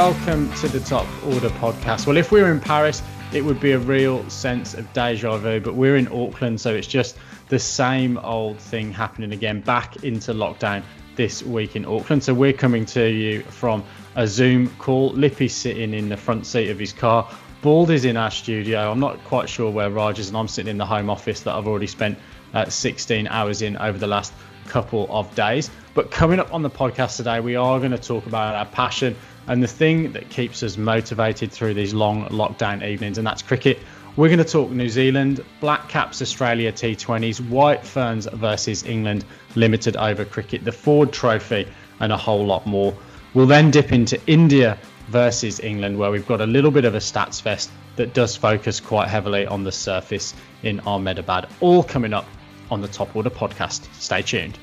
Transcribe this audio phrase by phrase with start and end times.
[0.00, 2.06] welcome to the Top Order podcast.
[2.06, 3.02] Well, if we were in Paris,
[3.34, 6.86] it would be a real sense of deja vu, but we're in Auckland, so it's
[6.86, 10.82] just the same old thing happening again, back into lockdown
[11.16, 12.24] this week in Auckland.
[12.24, 13.84] So we're coming to you from
[14.16, 15.10] a Zoom call.
[15.10, 17.30] Lippy's sitting in the front seat of his car.
[17.60, 18.90] Bald is in our studio.
[18.90, 21.54] I'm not quite sure where Raj is, and I'm sitting in the home office that
[21.54, 22.18] I've already spent
[22.54, 24.32] uh, 16 hours in over the last
[24.66, 25.68] couple of days.
[25.94, 29.14] But coming up on the podcast today, we are going to talk about our passion
[29.46, 33.78] and the thing that keeps us motivated through these long lockdown evenings, and that's cricket.
[34.16, 39.96] We're going to talk New Zealand, Black Caps Australia T20s, White Ferns versus England limited
[39.96, 41.68] over cricket, the Ford Trophy,
[42.00, 42.94] and a whole lot more.
[43.34, 46.98] We'll then dip into India versus England, where we've got a little bit of a
[46.98, 51.48] stats fest that does focus quite heavily on the surface in Ahmedabad.
[51.60, 52.26] All coming up
[52.70, 53.92] on the Top Order podcast.
[53.94, 54.58] Stay tuned.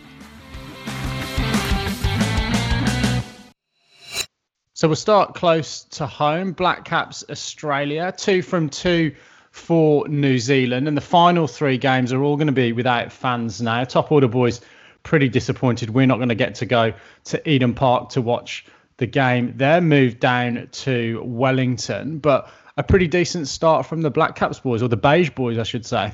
[4.78, 6.52] So we'll start close to home.
[6.52, 9.16] Black Caps Australia, two from two
[9.50, 10.88] for New Zealand.
[10.88, 13.86] And the final three games are all going to be without fans now.
[13.86, 14.61] Top Order boys
[15.02, 15.89] pretty disappointed.
[15.89, 18.67] We're not going to get to go to Eden Park to watch
[18.98, 19.53] the game.
[19.55, 24.83] They're moved down to Wellington, but a pretty decent start from the Black Caps boys,
[24.83, 26.14] or the Beige boys, I should say.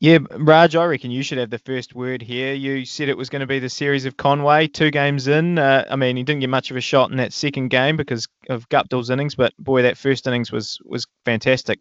[0.00, 2.54] Yeah, Raj, I reckon you should have the first word here.
[2.54, 5.58] You said it was going to be the series of Conway, two games in.
[5.58, 8.26] Uh, I mean, he didn't get much of a shot in that second game because
[8.48, 11.80] of Guptill's innings, but boy, that first innings was was fantastic.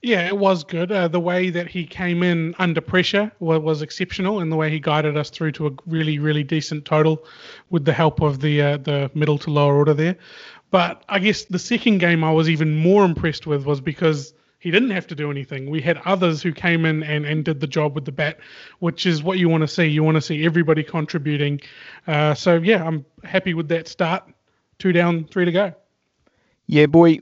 [0.00, 0.90] Yeah, it was good.
[0.90, 4.70] Uh, the way that he came in under pressure was, was, exceptional, and the way
[4.70, 7.26] he guided us through to a really, really decent total,
[7.68, 10.16] with the help of the uh, the middle to lower order there.
[10.70, 14.70] But I guess the second game I was even more impressed with was because he
[14.70, 15.70] didn't have to do anything.
[15.70, 18.38] We had others who came in and, and did the job with the bat,
[18.80, 19.86] which is what you want to see.
[19.86, 21.60] You want to see everybody contributing.
[22.06, 24.24] Uh, so yeah, I'm happy with that start.
[24.78, 25.74] Two down, three to go.
[26.66, 27.20] Yeah, boy,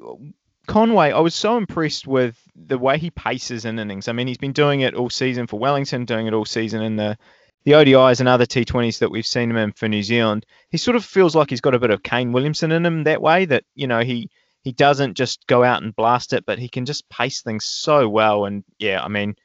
[0.66, 4.08] Conway, I was so impressed with the way he paces in innings.
[4.08, 6.96] I mean, he's been doing it all season for Wellington, doing it all season in
[6.96, 7.16] the
[7.64, 10.46] the ODIs and other T20s that we've seen him in for New Zealand.
[10.70, 13.20] He sort of feels like he's got a bit of Kane Williamson in him that
[13.20, 13.44] way.
[13.44, 14.30] That you know he
[14.66, 18.08] he doesn't just go out and blast it, but he can just pace things so
[18.08, 18.46] well.
[18.46, 19.36] And yeah, I mean,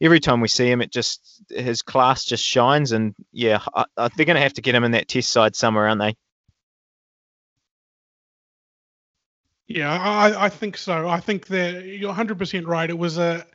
[0.00, 2.90] every time we see him, it just his class just shines.
[2.90, 5.54] And yeah, I, I, they're going to have to get him in that test side
[5.54, 6.16] somewhere, aren't they?
[9.68, 11.08] Yeah, I, I think so.
[11.08, 12.90] I think that you're 100% right.
[12.90, 13.46] It was a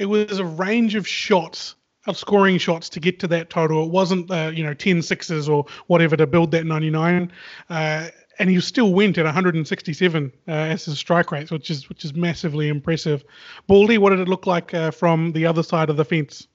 [0.00, 1.76] it was a range of shots,
[2.08, 3.84] of scoring shots to get to that total.
[3.84, 7.30] It wasn't uh, you know 10 sixes or whatever to build that 99.
[7.70, 8.08] Uh,
[8.38, 12.14] and he still went at 167 uh, as his strike rate, which is which is
[12.14, 13.24] massively impressive.
[13.66, 16.46] Baldy, what did it look like uh, from the other side of the fence?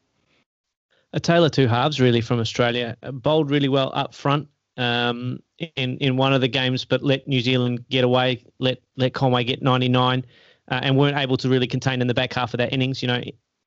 [1.13, 2.95] A tale of two halves, really, from Australia.
[3.11, 4.47] Bowled really well up front
[4.77, 5.41] um,
[5.75, 9.43] in in one of the games, but let New Zealand get away, let let Conway
[9.43, 10.25] get 99,
[10.69, 13.01] uh, and weren't able to really contain in the back half of that innings.
[13.01, 13.21] You know,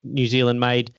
[0.05, 0.93] New Zealand made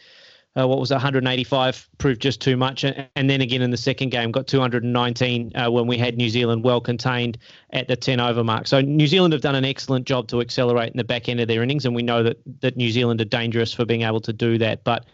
[0.57, 4.31] uh, what was 185 proved just too much, and then again in the second game
[4.31, 7.37] got 219 uh, when we had New Zealand well contained
[7.71, 8.67] at the 10 over mark.
[8.67, 11.47] So New Zealand have done an excellent job to accelerate in the back end of
[11.47, 14.33] their innings, and we know that that New Zealand are dangerous for being able to
[14.33, 14.83] do that.
[14.83, 15.05] But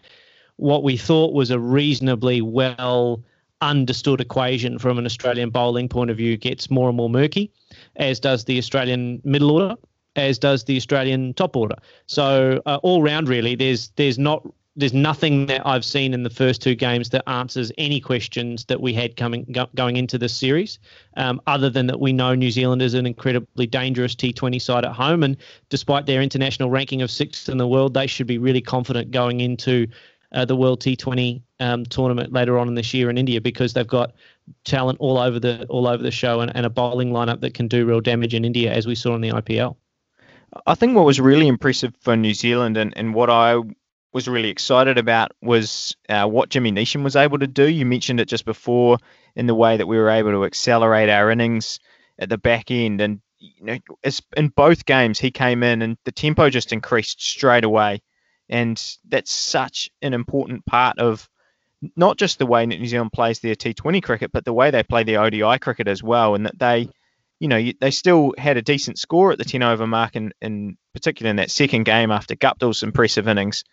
[0.57, 3.23] what we thought was a reasonably well
[3.61, 7.51] understood equation from an Australian bowling point of view gets more and more murky,
[7.95, 9.75] as does the Australian middle order,
[10.15, 11.75] as does the Australian top order.
[12.05, 14.45] So uh, all round, really, there's there's not
[14.75, 18.79] there's nothing that I've seen in the first two games that answers any questions that
[18.79, 20.79] we had coming go, going into this series,
[21.17, 24.93] um, other than that we know New Zealand is an incredibly dangerous T20 side at
[24.93, 25.35] home, and
[25.69, 29.41] despite their international ranking of sixth in the world, they should be really confident going
[29.41, 29.87] into
[30.31, 33.85] uh, the World T20 um, tournament later on in this year in India because they've
[33.85, 34.13] got
[34.63, 37.67] talent all over the all over the show and, and a bowling lineup that can
[37.67, 39.75] do real damage in India, as we saw in the IPL.
[40.65, 43.61] I think what was really impressive for New Zealand and, and what I
[44.13, 47.67] was really excited about was uh, what Jimmy Neesham was able to do.
[47.67, 48.97] You mentioned it just before
[49.35, 51.79] in the way that we were able to accelerate our innings
[52.19, 53.77] at the back end, and you know,
[54.35, 58.01] in both games he came in and the tempo just increased straight away,
[58.49, 61.27] and that's such an important part of
[61.95, 65.03] not just the way New Zealand plays their T20 cricket, but the way they play
[65.03, 66.89] their ODI cricket as well, and that they.
[67.39, 70.77] You know, they still had a decent score at the 10 over mark, in, in
[70.93, 73.63] particular in that second game after Guptill's impressive innings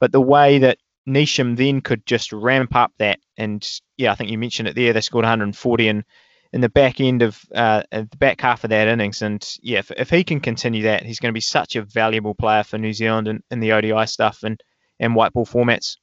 [0.00, 0.78] but the way that
[1.08, 3.66] Neesham then could just ramp up that, and
[3.96, 4.92] yeah, I think you mentioned it there.
[4.92, 6.04] They scored 140 in
[6.52, 9.90] in the back end of uh, the back half of that innings, and yeah, if,
[9.90, 12.92] if he can continue that, he's going to be such a valuable player for New
[12.92, 14.62] Zealand in, in the ODI stuff and
[15.00, 15.96] and white ball formats.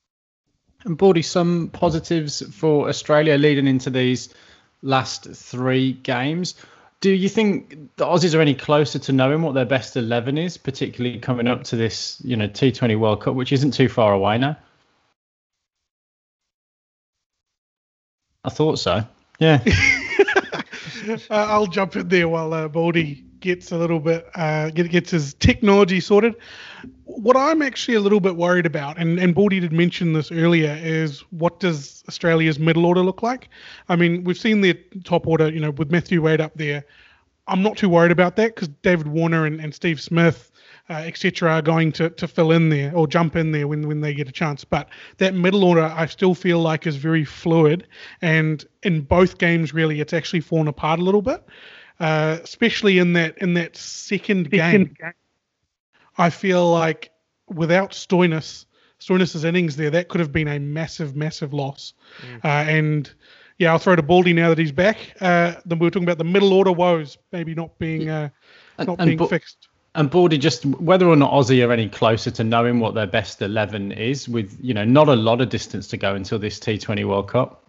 [0.85, 4.33] And Baldy, some positives for Australia leading into these
[4.81, 6.55] last three games.
[7.01, 10.57] Do you think the Aussies are any closer to knowing what their best eleven is,
[10.57, 14.37] particularly coming up to this, you know, T20 World Cup, which isn't too far away
[14.37, 14.57] now?
[18.43, 19.03] I thought so.
[19.39, 19.63] Yeah.
[21.07, 25.11] uh, I'll jump in there while uh, Baldy gets a little bit uh, get, gets
[25.11, 26.35] his technology sorted.
[27.05, 30.77] What I'm actually a little bit worried about, and and Baldy did mention this earlier,
[30.81, 33.49] is what does Australia's middle order look like?
[33.87, 36.83] I mean, we've seen their top order, you know, with Matthew Wade up there.
[37.47, 40.51] I'm not too worried about that because David Warner and, and Steve Smith
[40.89, 44.01] uh, etc., are going to, to fill in there or jump in there when, when
[44.01, 44.63] they get a chance.
[44.63, 47.87] But that middle order, I still feel like is very fluid.
[48.21, 51.43] And in both games, really, it's actually fallen apart a little bit,
[51.99, 55.13] uh, especially in that in that second, second game.
[56.17, 57.11] I feel like
[57.47, 58.65] without Stoinis,
[58.99, 61.93] Stoinis's innings there, that could have been a massive, massive loss.
[62.21, 62.45] Mm.
[62.45, 63.13] Uh, and
[63.57, 64.97] yeah, I'll throw to Baldy now that he's back.
[65.21, 68.29] Uh, then we were talking about the middle order woes maybe not being uh,
[68.79, 69.69] not and, being and, fixed.
[69.95, 73.41] And Baldy, just whether or not Aussie are any closer to knowing what their best
[73.41, 77.07] eleven is, with you know not a lot of distance to go until this T20
[77.07, 77.64] World Cup.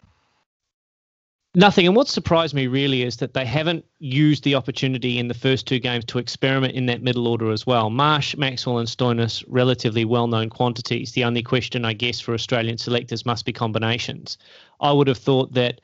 [1.59, 1.87] Nothing.
[1.87, 5.67] And what surprised me really is that they haven't used the opportunity in the first
[5.67, 7.89] two games to experiment in that middle order as well.
[7.89, 11.13] Marsh, Maxwell, and Stoinis, relatively well known quantities.
[11.13, 14.37] The only question, I guess, for Australian selectors must be combinations.
[14.83, 15.81] I would have thought that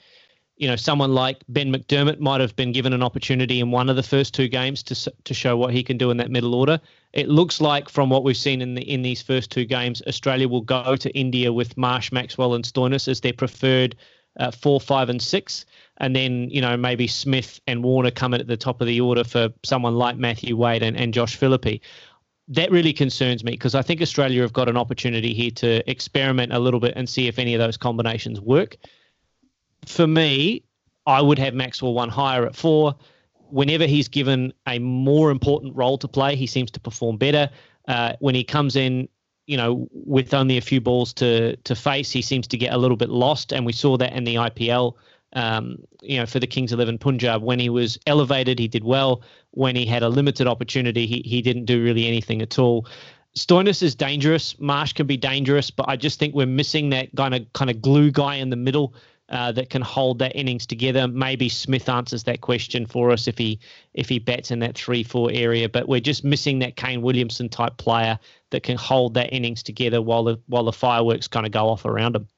[0.59, 3.97] you know, someone like Ben McDermott might have been given an opportunity in one of
[3.97, 6.79] the first two games to to show what he can do in that middle order.
[7.15, 10.49] It looks like from what we've seen in the in these first two games, Australia
[10.49, 13.97] will go to India with Marsh, Maxwell, and Stoinis as their preferred
[14.39, 15.65] uh, four, five, and six,
[15.99, 19.01] and then you know maybe Smith and Warner come in at the top of the
[19.01, 21.81] order for someone like Matthew Wade and, and Josh Philippe
[22.49, 26.53] that really concerns me because I think Australia have got an opportunity here to experiment
[26.53, 28.77] a little bit and see if any of those combinations work
[29.87, 30.63] for me,
[31.07, 32.95] I would have Maxwell one higher at four.
[33.51, 37.51] Whenever he's given a more important role to play, he seems to perform better.
[37.89, 39.09] Uh, when he comes in,
[39.47, 42.79] you know, with only a few balls to to face, he seems to get a
[42.79, 44.95] little bit lost, and we saw that in the IPL.
[45.35, 49.23] Um, you know, for the Kings Eleven Punjab, when he was elevated, he did well.
[49.53, 52.87] When he had a limited opportunity, he he didn't do really anything at all.
[53.37, 54.59] Stoinis is dangerous.
[54.61, 57.81] Marsh can be dangerous, but I just think we're missing that kind of kind of
[57.81, 58.95] glue guy in the middle
[59.33, 61.09] uh, that can hold that innings together.
[61.09, 63.59] Maybe Smith answers that question for us if he
[63.95, 65.69] if he bats in that three four area.
[65.69, 68.19] But we're just missing that Kane Williamson type player
[68.51, 71.87] that can hold that innings together while the while the fireworks kind of go off
[71.87, 72.29] around him.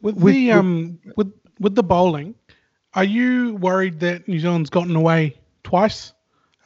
[0.00, 2.36] With, with the um with with the bowling,
[2.94, 6.12] are you worried that New Zealand's gotten away twice?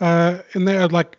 [0.01, 1.19] Uh, and they're like,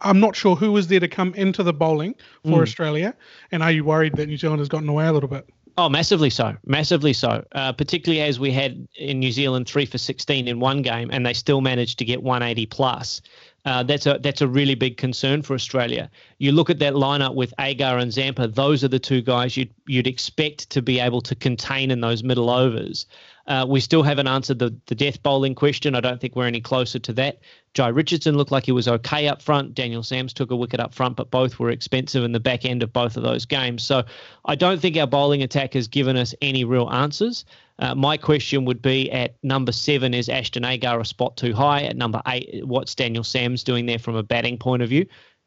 [0.00, 2.14] I'm not sure who was there to come into the bowling
[2.44, 2.62] for mm.
[2.62, 3.16] Australia,
[3.50, 5.48] and are you worried that New Zealand has gotten away a little bit?
[5.78, 7.44] Oh, massively so, massively so.
[7.52, 11.24] Uh, particularly as we had in New Zealand three for sixteen in one game, and
[11.24, 13.22] they still managed to get 180 plus.
[13.64, 16.10] Uh, that's a that's a really big concern for Australia.
[16.38, 19.72] You look at that lineup with Agar and Zampa; those are the two guys you'd
[19.86, 23.06] you'd expect to be able to contain in those middle overs.
[23.46, 25.94] Uh, we still haven't answered the, the death bowling question.
[25.94, 27.40] I don't think we're any closer to that.
[27.74, 29.74] Jhye Richardson looked like he was okay up front.
[29.74, 32.82] Daniel Sams took a wicket up front, but both were expensive in the back end
[32.82, 33.82] of both of those games.
[33.82, 34.04] So
[34.44, 37.44] I don't think our bowling attack has given us any real answers.
[37.78, 41.82] Uh, my question would be at number seven, is Ashton Agar a spot too high?
[41.82, 45.06] At number eight, what's Daniel Sams doing there from a batting point of view?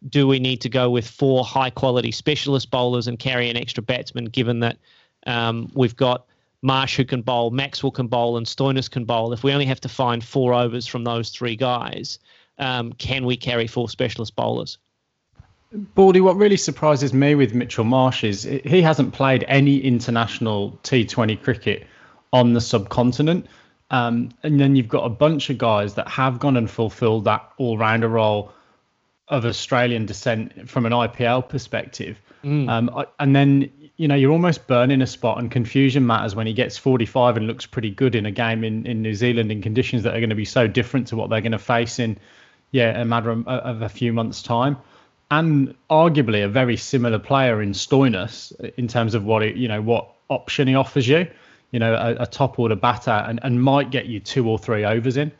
[0.10, 3.82] Do we need to go with four high quality specialist bowlers and carry an extra
[3.82, 4.78] batsman given that
[5.25, 6.25] um, we've got
[6.66, 9.32] Marsh who can bowl, Maxwell can bowl, and Stoinis can bowl.
[9.34, 12.18] If we only have to find four overs from those three guys,
[12.58, 14.80] um, can we carry four specialist bowlers?
[15.72, 21.42] Baldy, what really surprises me with Mitchell Marsh is he hasn't played any international T20
[21.44, 21.86] cricket
[22.34, 23.46] on the subcontinent.
[23.92, 27.48] Um, and then you've got a bunch of guys that have gone and fulfilled that
[27.58, 28.52] all rounder role
[29.28, 32.20] of Australian descent from an IPL perspective.
[32.44, 32.70] Mm.
[32.70, 36.54] Um, and then you know, you're almost burning a spot, and confusion matters when he
[36.54, 40.04] gets 45 and looks pretty good in a game in, in New Zealand in conditions
[40.04, 42.18] that are going to be so different to what they're going to face in,
[42.72, 44.78] yeah, a matter of, of a few months' time.
[45.32, 49.82] And arguably a very similar player in Stoinis in terms of what it, you know,
[49.82, 51.28] what option he offers you.
[51.72, 54.86] You know, a, a top order batter and, and might get you two or three
[54.86, 55.32] overs in.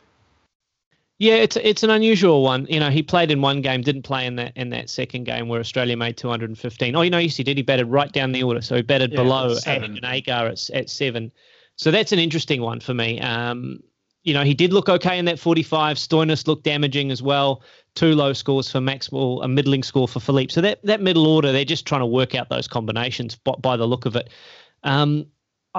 [1.18, 2.66] Yeah, it's it's an unusual one.
[2.68, 5.48] You know, he played in one game, didn't play in that in that second game
[5.48, 6.94] where Australia made 215.
[6.94, 7.56] Oh, you know, yes, he did.
[7.56, 10.90] He batted right down the order, so he batted yeah, below Ashton Agar at, at
[10.90, 11.32] seven.
[11.76, 13.18] So that's an interesting one for me.
[13.20, 13.80] Um,
[14.24, 15.96] you know, he did look okay in that 45.
[15.96, 17.62] Stoinis looked damaging as well.
[17.94, 20.52] Two low scores for Maxwell, a middling score for Philippe.
[20.52, 23.76] So that that middle order, they're just trying to work out those combinations by, by
[23.78, 24.28] the look of it.
[24.82, 25.26] Um,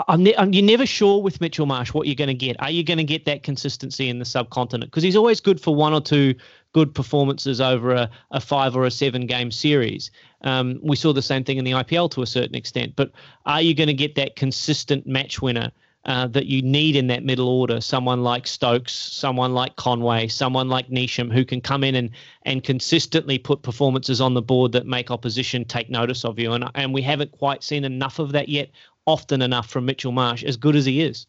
[0.07, 2.61] I'm, ne- I'm, you're never sure with Mitchell Marsh what you're going to get.
[2.61, 4.91] Are you going to get that consistency in the subcontinent?
[4.91, 6.35] Because he's always good for one or two
[6.73, 10.11] good performances over a, a five or a seven game series.
[10.41, 12.95] Um, we saw the same thing in the IPL to a certain extent.
[12.95, 13.11] But
[13.45, 15.71] are you going to get that consistent match winner
[16.05, 17.81] uh, that you need in that middle order?
[17.81, 22.11] Someone like Stokes, someone like Conway, someone like Neesham, who can come in and
[22.43, 26.53] and consistently put performances on the board that make opposition take notice of you.
[26.53, 28.69] And and we haven't quite seen enough of that yet
[29.07, 31.25] often enough from Mitchell Marsh, as good as he is.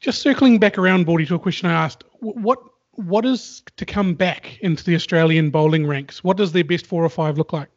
[0.00, 2.02] Just circling back around, Baldy, to a question I asked.
[2.20, 2.58] What
[2.96, 6.22] what is to come back into the Australian bowling ranks?
[6.22, 7.68] What does their best four or five look like?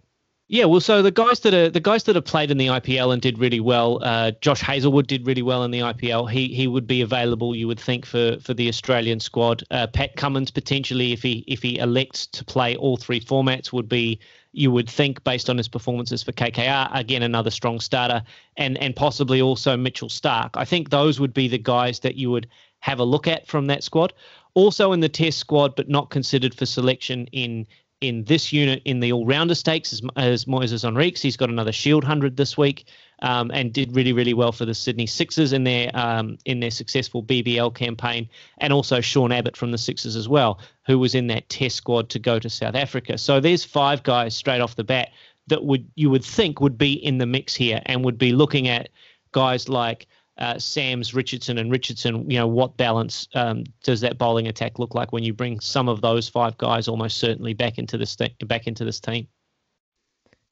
[0.50, 3.12] Yeah, well, so the guys that are the guys that have played in the IPL
[3.12, 4.00] and did really well.
[4.02, 6.32] Uh, Josh Hazlewood did really well in the IPL.
[6.32, 9.64] He he would be available, you would think, for for the Australian squad.
[9.72, 13.90] Uh, Pat Cummins potentially, if he if he elects to play all three formats, would
[13.90, 14.20] be
[14.58, 16.90] you would think based on his performances for KKR.
[16.94, 18.24] Again, another strong starter,
[18.58, 20.56] and and possibly also Mitchell Stark.
[20.56, 22.48] I think those would be the guys that you would
[22.80, 24.14] have a look at from that squad.
[24.56, 27.68] Also in the Test squad, but not considered for selection in
[28.02, 31.20] in this unit in the all-rounder stakes as, as Moises Henriques.
[31.20, 32.86] He's got another Shield hundred this week,
[33.22, 36.72] um, and did really really well for the Sydney Sixers in their um, in their
[36.72, 41.28] successful BBL campaign, and also Sean Abbott from the Sixers as well, who was in
[41.28, 43.18] that Test squad to go to South Africa.
[43.18, 45.10] So there's five guys straight off the bat
[45.48, 48.68] that would you would think would be in the mix here, and would be looking
[48.68, 48.90] at
[49.32, 50.08] guys like
[50.38, 54.94] uh, Sams, Richardson, and Richardson, you know, what balance um, does that bowling attack look
[54.94, 58.36] like when you bring some of those five guys almost certainly back into this th-
[58.46, 59.28] back into this team?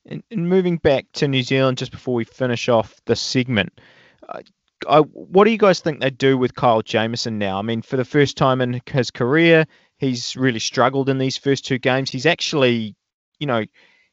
[0.08, 3.80] And, and, moving back to New Zealand, just before we finish off the segment,
[4.30, 4.42] uh,
[4.88, 7.58] I, what do you guys think they do with Kyle Jamieson now?
[7.58, 9.66] I mean, for the first time in his career,
[9.98, 12.10] he's really struggled in these first two games.
[12.10, 12.96] He's actually,
[13.40, 13.66] you know,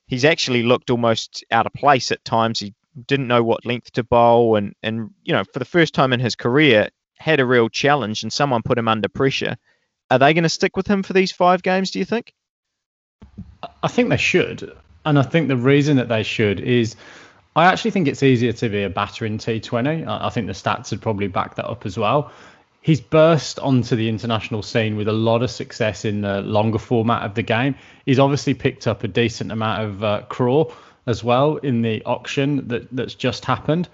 [0.07, 2.61] he's actually looked almost out of place at times.
[2.61, 2.75] He
[3.07, 6.21] didn't know what length to bowl, and and you know for the first time in
[6.21, 9.57] his career had a real challenge, and someone put him under pressure.
[10.11, 11.91] Are they going to stick with him for these five games?
[11.91, 12.35] Do you think?
[13.83, 16.97] I think they should, and I think the reason that they should is.
[17.55, 20.09] I actually think it's easier to be a batter in T20.
[20.09, 22.33] I think the stats would probably back that up as well.
[22.81, 27.25] He's burst onto the international scene with a lot of success in the longer format
[27.25, 27.75] of the game.
[28.07, 30.73] He's obviously picked up a decent amount of uh, crawl
[31.07, 33.89] as well in the auction that that's just happened.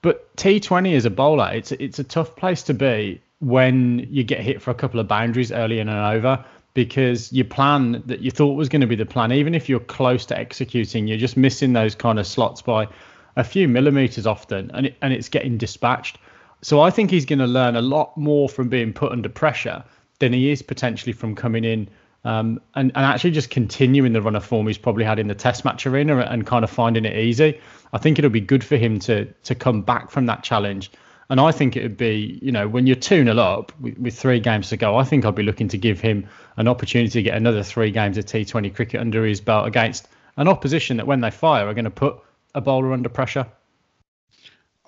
[0.00, 4.40] But T20 as a bowler, it's it's a tough place to be when you get
[4.40, 8.30] hit for a couple of boundaries early in and over because your plan that you
[8.30, 11.36] thought was going to be the plan, even if you're close to executing, you're just
[11.36, 12.88] missing those kind of slots by
[13.36, 16.18] a few millimeters often, and it, and it's getting dispatched.
[16.62, 19.84] So I think he's going to learn a lot more from being put under pressure
[20.18, 21.88] than he is potentially from coming in
[22.24, 25.34] um, and, and actually just continuing the run of form he's probably had in the
[25.34, 27.60] test match arena and kind of finding it easy.
[27.92, 30.90] I think it'll be good for him to to come back from that challenge.
[31.32, 34.18] And I think it would be, you know, when you're 2 0 up with, with
[34.18, 37.22] three games to go, I think I'd be looking to give him an opportunity to
[37.22, 41.22] get another three games of T20 cricket under his belt against an opposition that, when
[41.22, 42.18] they fire, are going to put
[42.54, 43.46] a bowler under pressure.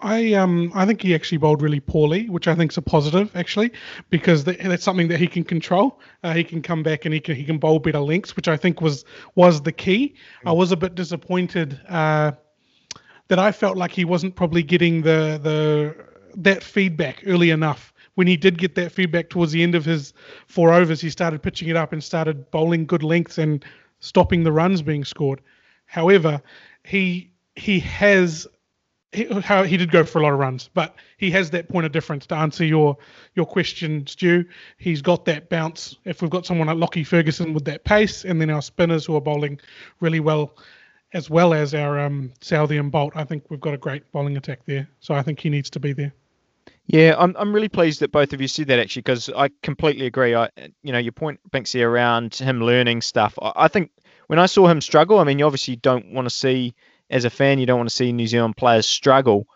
[0.03, 3.35] I um I think he actually bowled really poorly, which I think is a positive
[3.35, 3.73] actually,
[4.11, 5.99] because that's something that he can control.
[6.23, 8.59] Uh, he can come back and he can he can bowl better lengths, which I
[8.59, 10.17] think was was the key.
[10.45, 12.33] I was a bit disappointed uh,
[13.29, 17.93] that I felt like he wasn't probably getting the the that feedback early enough.
[18.15, 20.13] When he did get that feedback towards the end of his
[20.47, 23.65] four overs, he started pitching it up and started bowling good lengths and
[24.01, 25.41] stopping the runs being scored.
[25.87, 26.41] However,
[26.85, 28.47] he he has
[29.13, 31.87] he, how he did go for a lot of runs, but he has that point
[31.87, 32.97] of difference to answer your
[33.35, 34.45] your question, Stu.
[34.79, 35.97] He's got that bounce.
[36.05, 39.17] If we've got someone like Lockie Ferguson with that pace, and then our spinners who
[39.17, 39.61] are bowling
[40.01, 40.57] really well,
[41.13, 44.61] as well as our um, and Boult, I think we've got a great bowling attack
[44.67, 44.89] there.
[45.01, 46.13] So I think he needs to be there.
[46.87, 50.07] Yeah, I'm I'm really pleased that both of you said that actually because I completely
[50.07, 50.35] agree.
[50.35, 50.51] I
[50.83, 53.39] you know your point Binksy around him learning stuff.
[53.41, 53.91] I, I think
[54.27, 56.75] when I saw him struggle, I mean you obviously don't want to see
[57.11, 59.47] as a fan, you don't want to see New Zealand players struggle.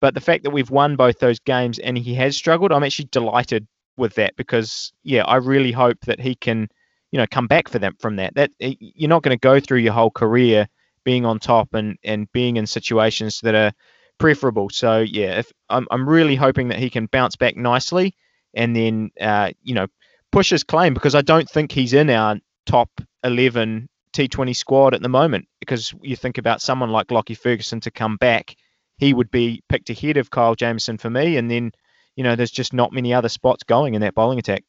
[0.00, 3.08] But the fact that we've won both those games and he has struggled, I'm actually
[3.10, 3.66] delighted
[3.96, 6.68] with that because yeah, I really hope that he can,
[7.10, 8.34] you know, come back for them from that.
[8.36, 10.68] That you're not going to go through your whole career
[11.04, 13.72] being on top and and being in situations that are
[14.18, 14.70] preferable.
[14.70, 18.14] So yeah, if I'm I'm really hoping that he can bounce back nicely
[18.54, 19.86] and then uh, you know
[20.32, 22.90] push his claim because I don't think he's in our top
[23.24, 27.90] 11 T20 squad at the moment because you think about someone like Lockie Ferguson to
[27.90, 28.56] come back,
[28.98, 31.72] he would be picked ahead of Kyle Jamieson for me, and then
[32.16, 34.64] you know there's just not many other spots going in that bowling attack.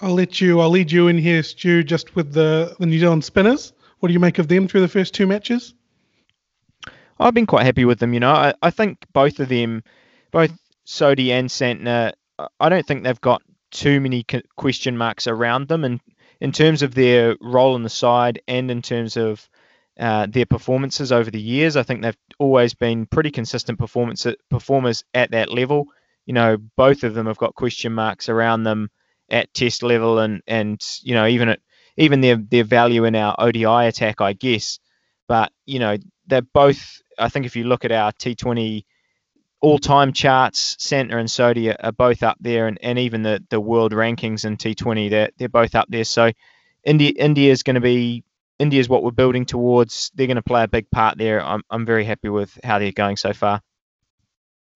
[0.00, 0.60] I'll let you.
[0.60, 3.72] I'll lead you in here, Stu, just with the the New Zealand spinners.
[4.00, 5.74] What do you make of them through the first two matches?
[7.18, 8.12] I've been quite happy with them.
[8.14, 9.82] You know, I, I think both of them
[10.30, 10.52] both
[10.86, 12.12] Sodhi and Santner,
[12.58, 14.24] I don't think they've got too many
[14.56, 16.00] question marks around them, and
[16.40, 19.48] in terms of their role in the side and in terms of
[19.98, 25.04] uh, their performances over the years, I think they've always been pretty consistent performance performers
[25.14, 25.86] at that level.
[26.26, 28.90] You know, both of them have got question marks around them
[29.30, 31.60] at test level, and and you know even at
[31.96, 34.80] even their their value in our ODI attack, I guess.
[35.28, 37.00] But you know, they're both.
[37.18, 38.84] I think if you look at our T20
[39.60, 43.60] all-time charts, Santner and Sodhi are, are, both up there, and, and even the, the
[43.60, 46.04] world rankings in T20, they're they're both up there.
[46.04, 46.32] So
[46.84, 48.24] India India is going to be
[48.58, 50.10] India is what we're building towards.
[50.14, 51.42] They're going to play a big part there.
[51.42, 53.62] I'm I'm very happy with how they're going so far.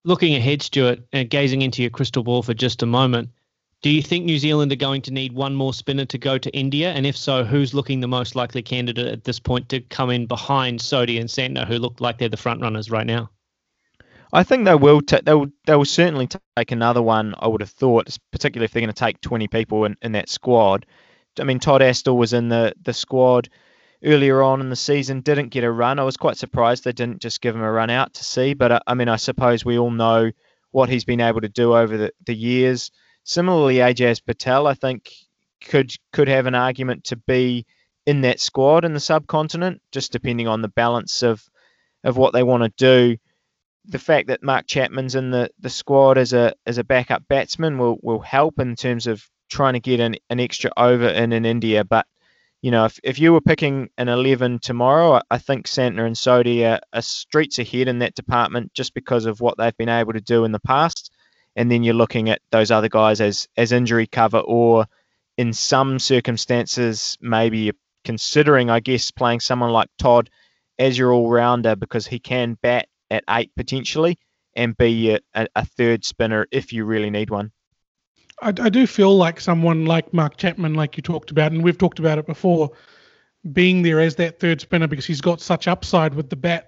[0.04, 3.30] Looking ahead, Stuart, and gazing into your crystal ball for just a moment,
[3.82, 6.50] do you think New Zealand are going to need one more spinner to go to
[6.50, 6.92] India?
[6.92, 10.26] And if so, who's looking the most likely candidate at this point to come in
[10.26, 13.30] behind Sodhi and Santner, who look like they're the front runners right now?
[14.32, 15.00] I think they will.
[15.00, 15.46] They will.
[15.66, 17.34] They will certainly take another one.
[17.38, 20.28] I would have thought, particularly if they're going to take 20 people in, in that
[20.28, 20.84] squad.
[21.40, 23.48] I mean, Todd Astle was in the the squad
[24.04, 25.98] earlier on in the season, didn't get a run.
[25.98, 28.54] I was quite surprised they didn't just give him a run out to see.
[28.54, 30.30] But uh, I mean, I suppose we all know
[30.72, 32.90] what he's been able to do over the, the years.
[33.28, 35.12] Similarly, Ajaz Patel, I think,
[35.62, 37.66] could could have an argument to be
[38.06, 41.44] in that squad in the subcontinent, just depending on the balance of
[42.04, 43.18] of what they want to do.
[43.84, 47.76] The fact that Mark Chapman's in the, the squad as a as a backup batsman
[47.76, 51.44] will, will help in terms of trying to get an, an extra over in in
[51.44, 51.84] India.
[51.84, 52.06] But
[52.62, 56.64] you know, if, if you were picking an 11 tomorrow, I think Santner and Sodhi
[56.64, 60.20] are, are streets ahead in that department just because of what they've been able to
[60.22, 61.12] do in the past
[61.58, 64.86] and then you're looking at those other guys as as injury cover or
[65.36, 67.74] in some circumstances maybe you're
[68.04, 70.30] considering I guess playing someone like Todd
[70.78, 74.18] as your all rounder because he can bat at eight potentially
[74.54, 77.50] and be a, a third spinner if you really need one.
[78.40, 81.78] I, I, do feel like someone like Mark Chapman, like you talked about, and we've
[81.78, 82.70] talked about it before,
[83.52, 86.67] being there as that third spinner because he's got such upside with the bat.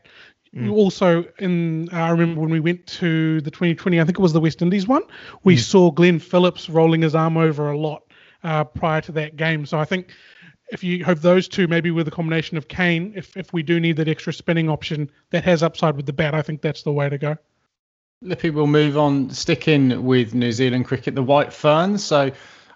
[0.54, 0.72] Mm.
[0.72, 4.40] Also, in I remember when we went to the 2020, I think it was the
[4.40, 5.02] West Indies one,
[5.44, 5.60] we mm.
[5.60, 8.02] saw Glenn Phillips rolling his arm over a lot
[8.42, 9.64] uh, prior to that game.
[9.64, 10.12] So I think
[10.72, 13.78] if you have those two, maybe with a combination of Kane, if if we do
[13.78, 16.92] need that extra spinning option that has upside with the bat, I think that's the
[16.92, 17.36] way to go.
[18.22, 22.04] Lippy will move on, sticking with New Zealand cricket, the White Ferns.
[22.04, 22.30] So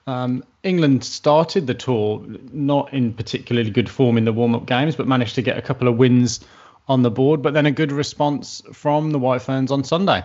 [0.07, 5.07] um, England started the tour not in particularly good form in the warm-up games, but
[5.07, 6.41] managed to get a couple of wins
[6.87, 10.25] on the board, but then a good response from the White Ferns on Sunday.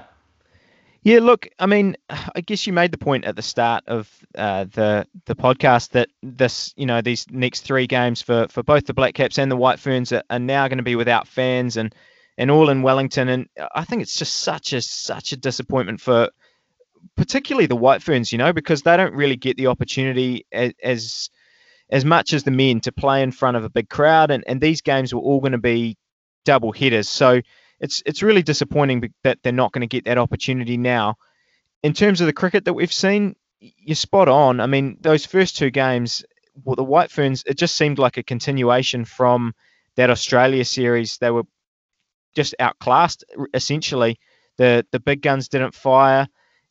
[1.01, 4.65] Yeah, look, I mean, I guess you made the point at the start of uh,
[4.65, 8.93] the the podcast that this, you know, these next three games for, for both the
[8.93, 11.95] Black Caps and the White Ferns are, are now going to be without fans and
[12.37, 16.29] and all in Wellington, and I think it's just such a such a disappointment for
[17.15, 21.29] particularly the White Ferns, you know, because they don't really get the opportunity as, as
[21.89, 24.59] as much as the men to play in front of a big crowd, and, and
[24.59, 25.97] these games were all going to be
[26.45, 27.10] double headers.
[27.10, 27.41] So
[27.80, 31.15] it's it's really disappointing that they're not going to get that opportunity now.
[31.84, 34.60] In terms of the cricket that we've seen, you're spot on.
[34.60, 36.23] I mean, those first two games,
[36.63, 39.54] well, the White Ferns, it just seemed like a continuation from
[39.95, 41.17] that Australia series.
[41.17, 41.43] They were
[42.36, 43.23] just outclassed
[43.54, 44.19] essentially.
[44.58, 46.28] The the big guns didn't fire,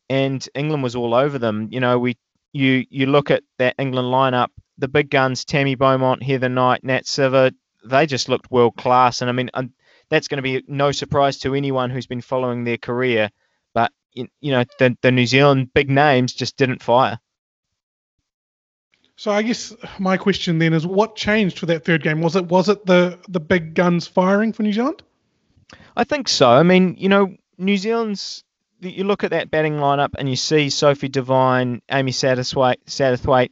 [0.09, 1.69] and England was all over them.
[1.71, 2.17] You know, we
[2.53, 7.05] you you look at that England lineup, the big guns, Tammy Beaumont, Heather Knight, Nat
[7.05, 7.51] Sciver,
[7.85, 9.21] they just looked world class.
[9.21, 9.49] And I mean,
[10.09, 13.29] that's going to be no surprise to anyone who's been following their career.
[13.73, 17.19] But you know, the, the New Zealand big names just didn't fire.
[19.15, 22.21] So I guess my question then is, what changed for that third game?
[22.21, 25.03] Was it was it the the big guns firing for New Zealand?
[25.95, 26.49] I think so.
[26.49, 28.43] I mean, you know, New Zealand's.
[28.81, 33.51] You look at that batting lineup and you see Sophie Devine, Amy Satterthwaite, Satterthwaite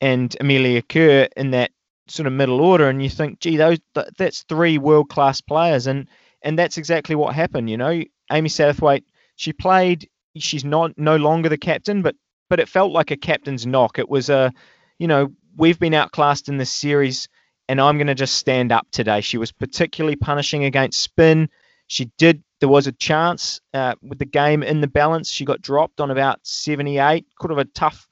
[0.00, 1.70] and Amelia Kerr in that
[2.08, 3.78] sort of middle order, and you think, gee, those
[4.16, 6.08] that's three world class players, and
[6.42, 7.70] and that's exactly what happened.
[7.70, 9.04] You know, Amy Satterthwaite,
[9.36, 10.08] she played.
[10.36, 12.16] She's not no longer the captain, but
[12.50, 13.98] but it felt like a captain's knock.
[13.98, 14.52] It was a,
[14.98, 17.28] you know, we've been outclassed in this series,
[17.68, 19.20] and I'm going to just stand up today.
[19.20, 21.48] She was particularly punishing against spin.
[21.86, 22.42] She did.
[22.60, 25.30] There was a chance uh, with the game in the balance.
[25.30, 27.26] She got dropped on about 78.
[27.38, 28.06] Could have a tough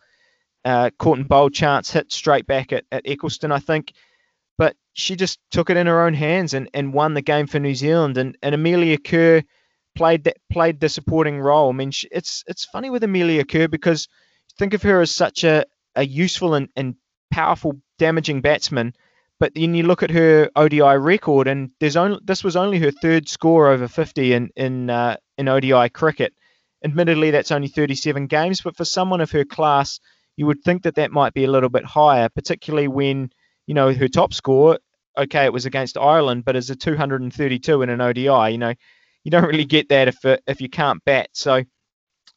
[0.64, 3.92] uh, caught and bowl chance hit straight back at, at Ecclestone, I think.
[4.59, 7.59] But she just took it in her own hands and, and won the game for
[7.59, 8.18] New Zealand.
[8.18, 9.42] And, and Amelia Kerr
[9.94, 11.70] played that played the supporting role.
[11.70, 14.09] I mean, she, it's it's funny with Amelia Kerr because
[14.59, 15.64] think of her as such a,
[15.96, 16.94] a useful and, and
[17.31, 18.94] powerful damaging batsman.
[19.40, 22.92] But then you look at her ODI record, and there's only this was only her
[22.92, 26.33] third score over 50 in in uh, in ODI cricket
[26.85, 30.01] admittedly, that's only 37 games, but for someone of her class,
[30.37, 33.31] you would think that that might be a little bit higher, particularly when,
[33.66, 34.79] you know, her top score,
[35.16, 38.75] okay, it was against Ireland, but as a 232 in an ODI, you know,
[39.25, 41.29] you don't really get that if it, if you can't bat.
[41.33, 41.62] So,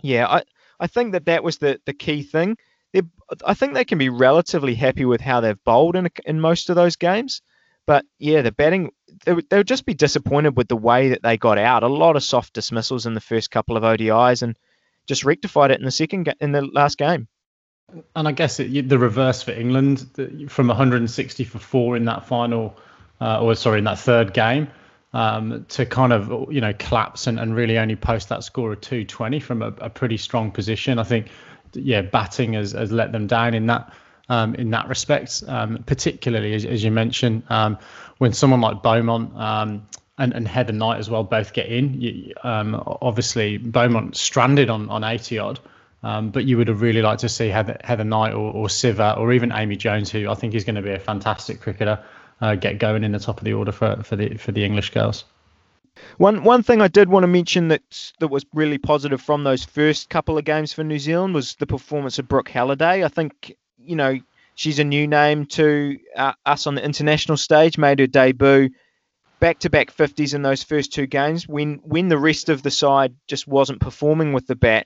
[0.01, 0.43] yeah, I,
[0.79, 2.57] I think that that was the, the key thing.
[2.93, 3.03] They're,
[3.43, 6.75] I think they can be relatively happy with how they've bowled in, in most of
[6.75, 7.41] those games.
[7.87, 8.91] But yeah, the batting,
[9.25, 11.83] they, they just be disappointed with the way that they got out.
[11.83, 14.57] A lot of soft dismissals in the first couple of ODIs and
[15.07, 17.27] just rectified it in the second in the last game.
[18.15, 20.07] And I guess it, the reverse for England
[20.49, 22.77] from 160 for four in that final,
[23.21, 24.67] uh, or sorry, in that third game,
[25.13, 28.81] um, to kind of you know collapse and, and really only post that score of
[28.81, 30.99] 220 from a, a pretty strong position.
[30.99, 31.27] I think,
[31.73, 33.93] yeah, batting has, has let them down in that
[34.29, 37.77] um, in that respect, um, particularly as, as, you mentioned, um,
[38.17, 42.01] when someone like Beaumont um, and, and Heather Knight as well both get in.
[42.01, 45.59] You, um, obviously, Beaumont stranded on, on 80 odd,
[46.05, 49.17] um, but you would have really liked to see Heather, Heather Knight or, or Sciver
[49.17, 51.97] or even Amy Jones, who I think is going to be a fantastic cricketer,
[52.41, 54.91] uh, get going in the top of the order for, for the for the English
[54.91, 55.25] girls.
[56.17, 59.65] One one thing I did want to mention that that was really positive from those
[59.65, 63.03] first couple of games for New Zealand was the performance of Brooke Halliday.
[63.03, 64.19] I think you know,
[64.53, 68.69] she's a new name to uh, us on the international stage, made her debut
[69.39, 72.71] back to back 50s in those first two games when when the rest of the
[72.71, 74.85] side just wasn't performing with the bat.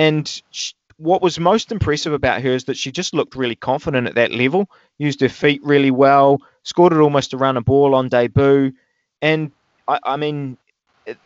[0.00, 4.06] And she, what was most impressive about her is that she just looked really confident
[4.06, 7.94] at that level, used her feet really well, scored it almost a run a ball
[7.94, 8.72] on debut.
[9.20, 9.52] And
[9.86, 10.56] I, I mean,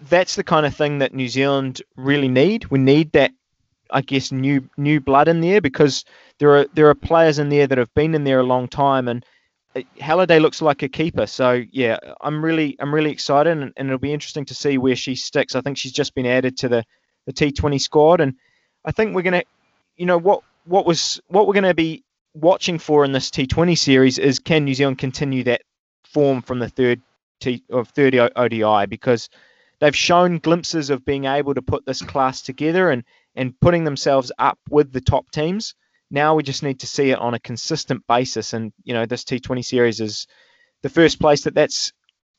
[0.08, 2.64] that's the kind of thing that New Zealand really need.
[2.66, 3.30] We need that
[3.90, 6.04] I guess new new blood in there because
[6.40, 9.06] there are there are players in there that have been in there a long time
[9.06, 9.24] and
[9.76, 11.26] uh, Halliday looks like a keeper.
[11.26, 14.96] So yeah, I'm really I'm really excited and, and, it'll be interesting to see where
[14.96, 15.54] she sticks.
[15.54, 16.84] I think she's just been added to the
[17.26, 18.34] the T20 squad and
[18.85, 19.44] I think we're gonna
[19.97, 24.18] you know what what was what we're gonna be watching for in this T20 series
[24.18, 25.62] is can New Zealand continue that
[26.05, 27.01] form from the third
[27.40, 29.29] T of 30 ODI because
[29.81, 33.05] they've shown glimpses of being able to put this class together and
[33.37, 35.75] and putting themselves up with the top teams.
[36.11, 39.25] Now we just need to see it on a consistent basis, and you know this
[39.25, 40.27] T20 series is
[40.83, 41.92] the first place that that's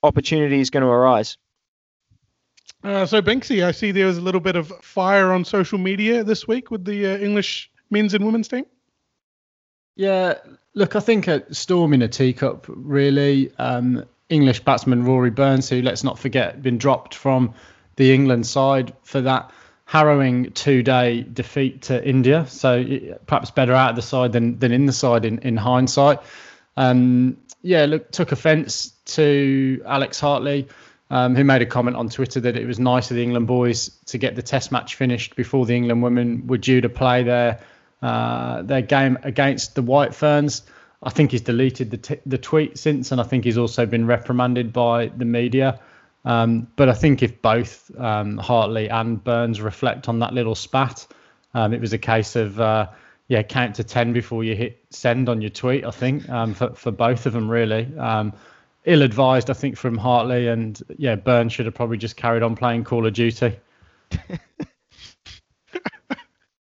[0.04, 1.38] opportunity is going to arise.
[2.86, 6.24] Uh, so Binksy, I see there was a little bit of fire on social media
[6.24, 8.67] this week with the uh, English men's and women's team.
[9.95, 10.36] Yeah,
[10.76, 13.52] look, I think a storm in a teacup, really.
[13.58, 17.56] Um, English batsman Rory Burns, who let's not forget, been dropped from
[17.95, 19.50] the England side for that
[19.86, 22.45] harrowing two-day defeat to India.
[22.48, 22.86] So
[23.26, 26.19] perhaps better out of the side than than in the side in in hindsight.
[26.78, 30.67] Um, yeah, look, took offence to Alex Hartley,
[31.10, 33.89] um, who made a comment on Twitter that it was nice of the England boys
[34.06, 37.60] to get the Test match finished before the England women were due to play their
[38.02, 40.63] uh, their game against the White Ferns.
[41.02, 44.08] I think he's deleted the t- the tweet since, and I think he's also been
[44.08, 45.80] reprimanded by the media.
[46.24, 51.06] Um, but I think if both um, Hartley and Burns reflect on that little spat,
[51.54, 52.88] um, it was a case of uh,
[53.28, 55.86] yeah, count to ten before you hit send on your tweet.
[55.86, 57.88] I think um, for for both of them really.
[58.86, 62.56] Ill advised, I think, from Hartley, and yeah, Burns should have probably just carried on
[62.56, 63.58] playing Call of Duty.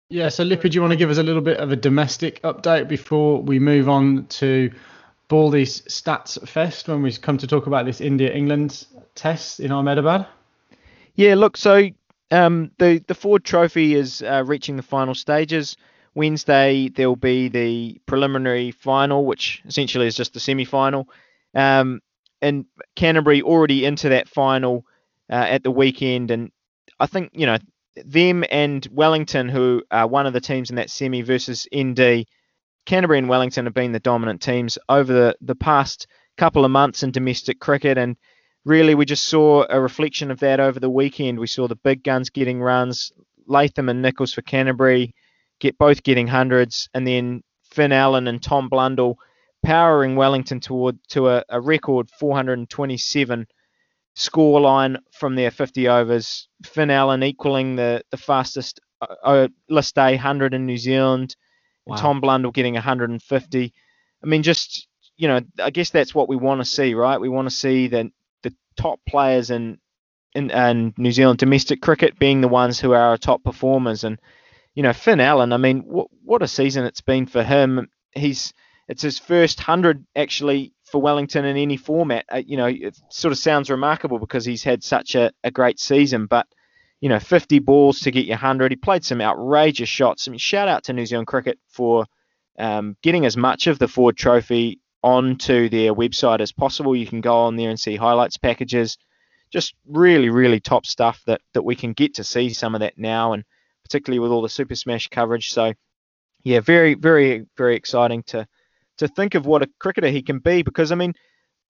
[0.10, 2.42] yeah, so Lippy, do you want to give us a little bit of a domestic
[2.44, 4.72] update before we move on to
[5.28, 10.26] Baldy's Stats Fest when we come to talk about this India England test in Ahmedabad?
[11.16, 11.90] Yeah, look, so
[12.32, 15.76] um, the the Ford Trophy is uh, reaching the final stages.
[16.16, 21.10] Wednesday there will be the preliminary final, which essentially is just the semi final.
[21.56, 22.02] Um,
[22.42, 24.86] and Canterbury already into that final
[25.30, 26.52] uh, at the weekend, and
[27.00, 27.58] I think you know
[28.06, 32.26] them and Wellington, who are one of the teams in that semi versus ND
[32.88, 36.08] Canterbury and Wellington have been the dominant teams over the, the past
[36.38, 38.16] couple of months in domestic cricket, and
[38.64, 41.38] really we just saw a reflection of that over the weekend.
[41.38, 43.12] We saw the big guns getting runs,
[43.46, 45.14] Latham and Nicholls for Canterbury,
[45.60, 49.18] get both getting hundreds, and then Finn Allen and Tom Blundell
[49.68, 53.46] powering Wellington toward to a, a record 427
[54.16, 56.48] scoreline from their 50 overs.
[56.66, 61.36] Finn Allen equaling the the fastest uh, uh List A 100 in New Zealand.
[61.86, 61.98] Wow.
[61.98, 63.74] Tom Blundell getting 150.
[64.24, 67.20] I mean, just you know, I guess that's what we want to see, right?
[67.20, 68.10] We want to see the
[68.44, 69.80] the top players in
[70.34, 74.06] in, in New Zealand domestic cricket being the ones who are our top performers.
[74.06, 74.18] And
[74.76, 75.52] you know, Finn Allen.
[75.52, 77.90] I mean, what what a season it's been for him.
[78.14, 78.54] He's
[78.88, 82.26] it's his first hundred actually for Wellington in any format.
[82.32, 85.80] Uh, you know, it sort of sounds remarkable because he's had such a, a great
[85.80, 86.48] season, but
[87.02, 88.72] you know, 50 balls to get your 100.
[88.72, 90.28] He played some outrageous shots.
[90.28, 92.06] I mean, shout out to New Zealand Cricket for
[92.58, 96.96] um, getting as much of the Ford Trophy onto their website as possible.
[96.96, 98.98] You can go on there and see highlights packages.
[99.52, 102.98] Just really, really top stuff that, that we can get to see some of that
[102.98, 103.44] now, and
[103.84, 105.52] particularly with all the Super Smash coverage.
[105.52, 105.74] So,
[106.44, 108.48] yeah, very, very, very exciting to
[108.98, 110.62] to think of what a cricketer he can be.
[110.62, 111.14] Because I mean,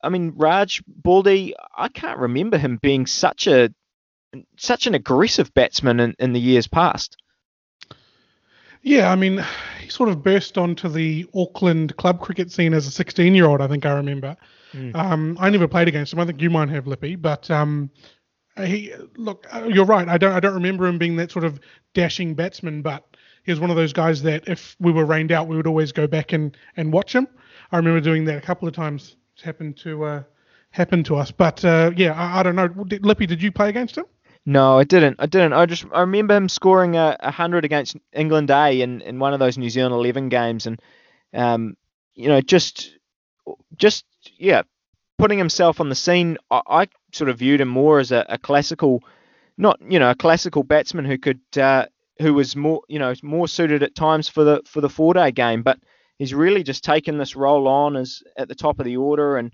[0.04, 3.74] I mean, Raj Baldy, I can't remember him being such a
[4.58, 7.18] such an aggressive batsman in, in the years past.
[8.84, 9.44] Yeah, I mean,
[9.82, 13.62] he sort of burst onto the Auckland club cricket scene as a 16 year old,
[13.62, 14.38] I think I remember.
[14.74, 14.96] Mm.
[14.96, 16.20] Um, I never played against him.
[16.20, 17.90] I think you might have, Lippy, but um,
[18.58, 20.08] he look, uh, you're right.
[20.08, 21.60] I don't I don't remember him being that sort of
[21.94, 23.07] dashing batsman, but
[23.48, 25.94] he was one of those guys that if we were rained out, we would always
[25.94, 27.30] go back and, and watch him.
[27.72, 29.16] I remember doing that a couple of times.
[29.34, 30.24] It's happened to uh,
[30.72, 32.68] happen to us, but uh, yeah, I, I, don't know.
[33.02, 34.04] Lippy, did you play against him?
[34.46, 35.16] No, I didn't.
[35.20, 35.54] I didn't.
[35.54, 39.34] I just I remember him scoring a, a hundred against England A in, in one
[39.34, 40.82] of those New Zealand Eleven games, and
[41.34, 41.78] um,
[42.16, 42.98] you know, just
[43.78, 44.04] just
[44.38, 44.64] yeah,
[45.18, 46.38] putting himself on the scene.
[46.52, 49.04] I, I sort of viewed him more as a, a, classical,
[49.58, 51.86] not you know, a classical batsman who could uh,
[52.21, 55.32] who was more you know more suited at times for the for the four day
[55.32, 55.80] game, but
[56.17, 59.51] he's really just taken this role on as at the top of the order and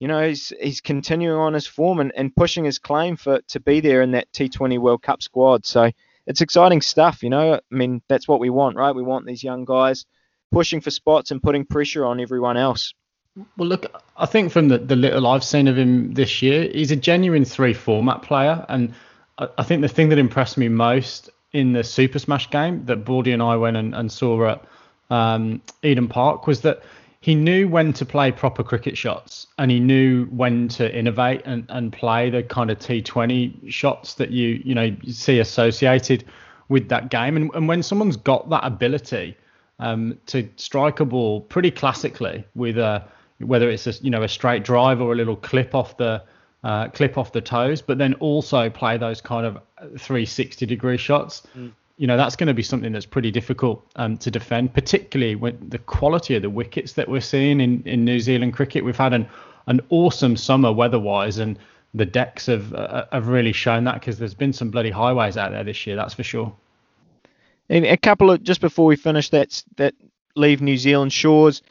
[0.00, 3.60] you know, he's he's continuing on his form and, and pushing his claim for to
[3.60, 5.64] be there in that T20 World Cup squad.
[5.64, 5.90] So
[6.26, 7.54] it's exciting stuff, you know.
[7.54, 8.94] I mean, that's what we want, right?
[8.94, 10.04] We want these young guys
[10.52, 12.92] pushing for spots and putting pressure on everyone else.
[13.56, 16.90] Well, look, I think from the, the little I've seen of him this year, he's
[16.90, 18.64] a genuine three format player.
[18.68, 18.94] And
[19.38, 23.04] I, I think the thing that impressed me most in the Super Smash game that
[23.04, 24.64] Baldy and I went and, and saw at
[25.10, 26.82] um, Eden Park was that
[27.20, 31.64] he knew when to play proper cricket shots and he knew when to innovate and,
[31.68, 36.24] and play the kind of T20 shots that you you know see associated
[36.68, 37.36] with that game.
[37.36, 39.36] And, and when someone's got that ability
[39.78, 43.04] um, to strike a ball pretty classically with a
[43.38, 46.22] whether it's a you know a straight drive or a little clip off the
[46.66, 49.58] uh, clip off the toes, but then also play those kind of
[49.98, 51.42] 360 degree shots.
[51.56, 55.34] Mm you know that's going to be something that's pretty difficult um, to defend, particularly
[55.34, 58.84] with the quality of the wickets that we're seeing in, in New Zealand cricket.
[58.84, 59.26] We've had an
[59.66, 61.58] an awesome summer weather-wise, and
[61.94, 65.52] the decks have uh, have really shown that because there's been some bloody highways out
[65.52, 66.54] there this year, that's for sure.
[67.68, 69.94] And a couple of just before we finish that that
[70.34, 71.62] leave New Zealand shores,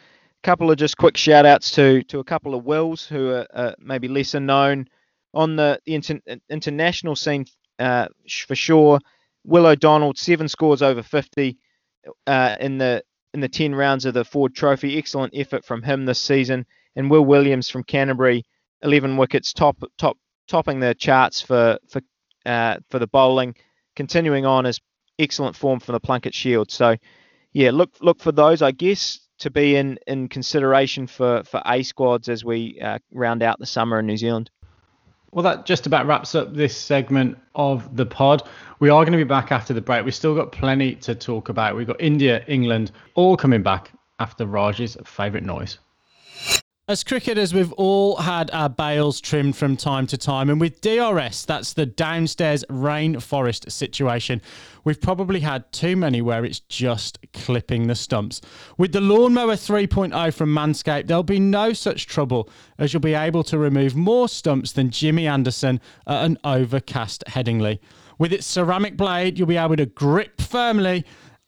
[0.45, 3.71] couple of just quick shout outs to to a couple of wills who are uh,
[3.79, 4.87] maybe lesser known
[5.33, 7.45] on the the inter- international scene
[7.79, 8.07] uh,
[8.47, 8.99] for sure.
[9.43, 11.57] Will O'Donnell, seven scores over 50
[12.27, 13.03] uh, in the
[13.33, 14.97] in the 10 rounds of the Ford Trophy.
[14.97, 16.65] Excellent effort from him this season.
[16.95, 18.45] And Will Williams from Canterbury,
[18.83, 22.01] 11 wickets, top top topping the charts for for
[22.45, 23.55] uh, for the bowling.
[23.95, 24.79] Continuing on as
[25.17, 26.69] excellent form from the Plunket Shield.
[26.69, 26.97] So,
[27.51, 31.83] yeah, look look for those, I guess, to be in in consideration for for A
[31.83, 34.49] squads as we uh, round out the summer in New Zealand.
[35.31, 38.43] Well, that just about wraps up this segment of the pod.
[38.79, 40.05] We are going to be back after the break.
[40.05, 41.75] We've still got plenty to talk about.
[41.75, 45.79] We've got India, England, all coming back after Raj's favourite noise.
[46.87, 51.43] As cricketers, we've all had our bails trimmed from time to time, and with DRS,
[51.43, 54.39] that's the downstairs rainforest situation,
[54.83, 58.39] we've probably had too many where it's just clipping the stumps.
[58.77, 63.43] With the Lawnmower 3.0 from Manscaped, there'll be no such trouble as you'll be able
[63.45, 67.79] to remove more stumps than Jimmy Anderson at an overcast Headingley.
[68.19, 71.03] With its ceramic blade, you'll be able to grip firmly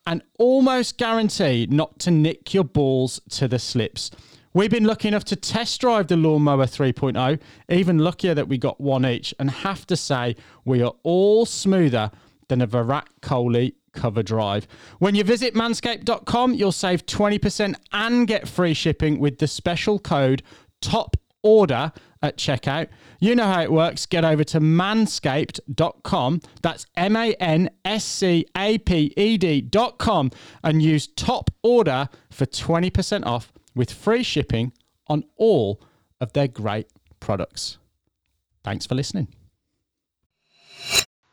[0.07, 4.09] and almost guarantee not to nick your balls to the slips.
[4.57, 7.39] We've been lucky enough to test drive the Lawnmower 3.0,
[7.69, 12.09] even luckier that we got one each, and have to say we are all smoother
[12.47, 14.67] than a Virat Kohli cover drive.
[14.97, 20.41] When you visit manscaped.com, you'll save 20% and get free shipping with the special code
[20.81, 21.91] TOP order
[22.23, 22.87] at checkout.
[23.19, 24.07] You know how it works.
[24.07, 26.41] Get over to manscaped.com.
[26.63, 30.31] That's M A N S C A P E D.com
[30.63, 34.73] and use top order for 20% off with free shipping
[35.07, 35.81] on all
[36.19, 36.87] of their great
[37.19, 37.77] products.
[38.63, 39.27] Thanks for listening.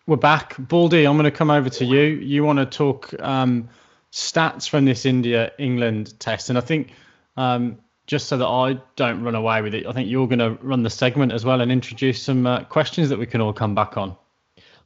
[0.07, 0.54] We're back.
[0.59, 2.02] Baldy, I'm going to come over to you.
[2.02, 3.68] You want to talk um,
[4.12, 6.50] stats from this India England test.
[6.50, 6.92] And I think
[7.38, 10.59] um, just so that I don't run away with it, I think you're going to
[10.62, 13.74] run the segment as well and introduce some uh, questions that we can all come
[13.74, 14.14] back on.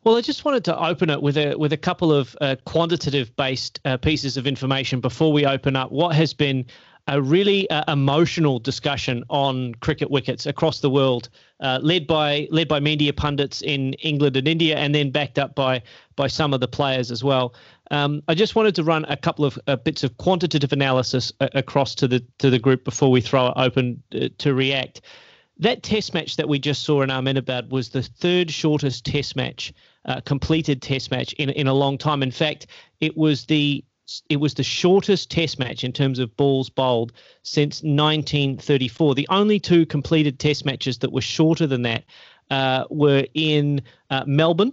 [0.04, 3.34] Well, I just wanted to open it with a with a couple of uh, quantitative
[3.36, 6.64] based uh, pieces of information before we open up what has been
[7.08, 12.68] a really uh, emotional discussion on cricket wickets across the world, uh, led by led
[12.68, 15.82] by media pundits in England and India, and then backed up by
[16.16, 17.54] by some of the players as well.
[17.90, 21.48] Um, I just wanted to run a couple of uh, bits of quantitative analysis uh,
[21.54, 25.00] across to the to the group before we throw it open uh, to react.
[25.60, 29.72] That test match that we just saw in Ahmedabad was the third shortest test match,
[30.04, 32.22] uh, completed test match in in a long time.
[32.22, 32.66] In fact,
[33.00, 33.82] it was the
[34.28, 39.14] it was the shortest test match in terms of balls bowled since 1934.
[39.14, 42.04] The only two completed test matches that were shorter than that
[42.50, 44.72] uh, were in uh, Melbourne.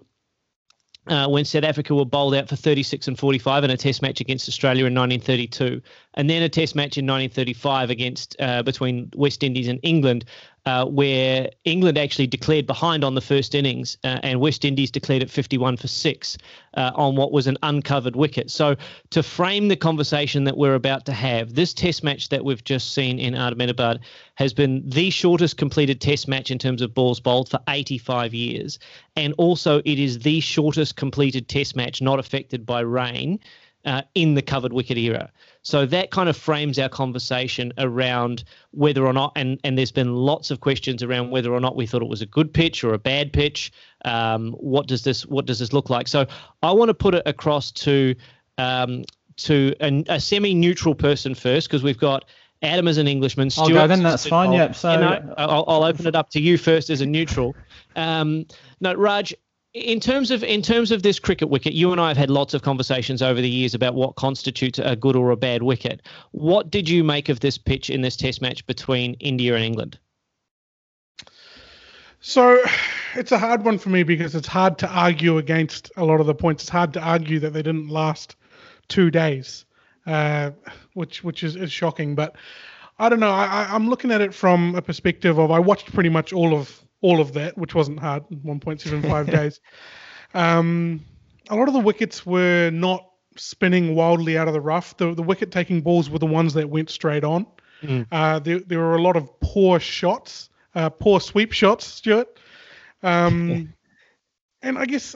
[1.07, 4.21] Uh, when South Africa were bowled out for 36 and 45 in a test match
[4.21, 5.79] against Australia in 1932,
[6.15, 10.25] and then a test match in 1935 against uh, between West Indies and England,
[10.65, 15.21] uh, where England actually declared behind on the first innings, uh, and West Indies declared
[15.21, 16.37] at 51 for six
[16.73, 18.49] uh, on what was an uncovered wicket.
[18.49, 18.75] So,
[19.11, 22.93] to frame the conversation that we're about to have, this Test match that we've just
[22.93, 23.99] seen in Ahmedabad
[24.35, 28.79] has been the shortest completed Test match in terms of balls bowled for 85 years,
[29.15, 33.39] and also it is the shortest completed Test match not affected by rain
[33.85, 35.31] uh, in the covered wicket era.
[35.65, 40.13] So that kind of frames our conversation around whether or not, and, and there's been
[40.13, 42.93] lots of questions around whether or not we thought it was a good pitch or
[42.93, 43.71] a bad pitch.
[44.05, 46.07] Um, what does this what does this look like?
[46.07, 46.27] So
[46.61, 48.13] I want to put it across to
[48.59, 49.05] um,
[49.37, 52.25] to a, a semi-neutral person first because we've got
[52.61, 53.49] Adam as an Englishman.
[53.49, 54.03] Stuart go then.
[54.03, 54.53] That's fine.
[54.53, 54.75] Yep.
[54.75, 57.55] So you know, I'll, I'll, open it up to you first as a neutral.
[57.95, 58.45] Um,
[58.81, 59.33] no, Raj,
[59.75, 62.53] in terms of in terms of this cricket wicket, you and I have had lots
[62.53, 66.01] of conversations over the years about what constitutes a good or a bad wicket.
[66.31, 69.99] What did you make of this pitch in this Test match between India and England?
[72.21, 72.63] So,
[73.15, 76.25] it's a hard one for me because it's hard to argue against a lot of
[76.25, 76.63] the points.
[76.63, 78.37] It's hard to argue that they didn't last
[78.87, 79.65] two days,
[80.07, 80.51] uh,
[80.93, 82.15] which which is, is shocking.
[82.15, 82.37] But
[82.97, 83.29] I don't know.
[83.29, 86.84] I, I'm looking at it from a perspective of I watched pretty much all of
[87.05, 89.59] all of that, which wasn't hard, 1.75 days.
[90.33, 91.05] Um,
[91.49, 94.97] a lot of the wickets were not spinning wildly out of the rough.
[94.97, 97.45] The, the wicket taking balls were the ones that went straight on.
[97.83, 98.07] Mm.
[98.11, 102.39] Uh, there, there were a lot of poor shots, uh, poor sweep shots, Stuart.
[103.03, 103.71] Um,
[104.63, 105.15] and I guess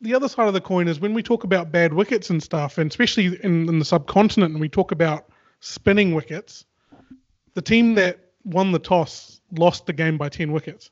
[0.00, 2.78] the other side of the coin is when we talk about bad wickets and stuff,
[2.78, 6.64] and especially in, in the subcontinent, and we talk about spinning wickets,
[7.54, 10.90] the team that won the toss lost the game by 10 wickets.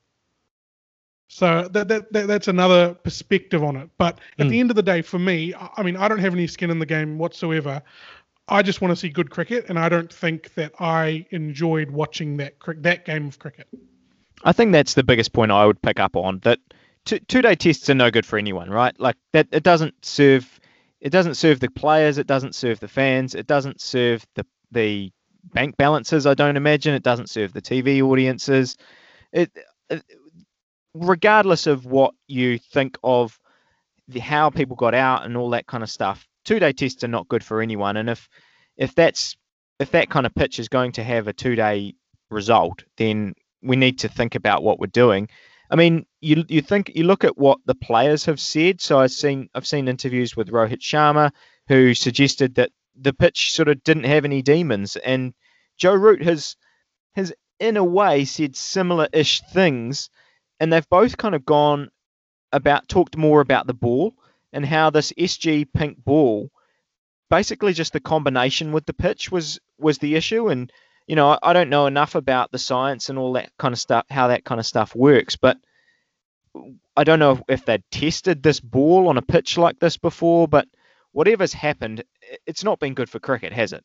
[1.28, 3.90] So that, that, that that's another perspective on it.
[3.98, 4.50] But at mm.
[4.50, 6.78] the end of the day, for me, I mean, I don't have any skin in
[6.78, 7.82] the game whatsoever.
[8.48, 12.36] I just want to see good cricket, and I don't think that I enjoyed watching
[12.36, 13.66] that that game of cricket.
[14.44, 16.38] I think that's the biggest point I would pick up on.
[16.44, 16.60] That
[17.04, 18.98] two, two day tests are no good for anyone, right?
[19.00, 20.60] Like that, it doesn't serve
[21.00, 25.10] it doesn't serve the players, it doesn't serve the fans, it doesn't serve the the
[25.52, 26.26] bank balances.
[26.26, 28.76] I don't imagine it doesn't serve the TV audiences.
[29.32, 29.50] It,
[29.90, 30.02] it
[30.94, 33.38] regardless of what you think of
[34.08, 37.08] the how people got out and all that kind of stuff, two day tests are
[37.08, 37.96] not good for anyone.
[37.96, 38.28] And if
[38.76, 39.36] if that's
[39.78, 41.94] if that kind of pitch is going to have a two day
[42.30, 45.28] result, then we need to think about what we're doing.
[45.70, 48.80] I mean, you you think you look at what the players have said.
[48.80, 51.32] So I've seen I've seen interviews with Rohit Sharma
[51.68, 54.96] who suggested that the pitch sort of didn't have any demons.
[54.96, 55.34] And
[55.76, 56.56] Joe Root has
[57.14, 60.10] has in a way said similar-ish things,
[60.60, 61.90] and they've both kind of gone
[62.52, 64.14] about talked more about the ball
[64.52, 66.50] and how this SG pink ball,
[67.30, 70.48] basically just the combination with the pitch was was the issue.
[70.48, 70.72] And
[71.06, 73.78] you know, I, I don't know enough about the science and all that kind of
[73.78, 75.58] stuff, how that kind of stuff works, but
[76.96, 80.66] I don't know if they'd tested this ball on a pitch like this before, but
[81.12, 82.04] whatever's happened,
[82.46, 83.84] it's not been good for cricket, has it?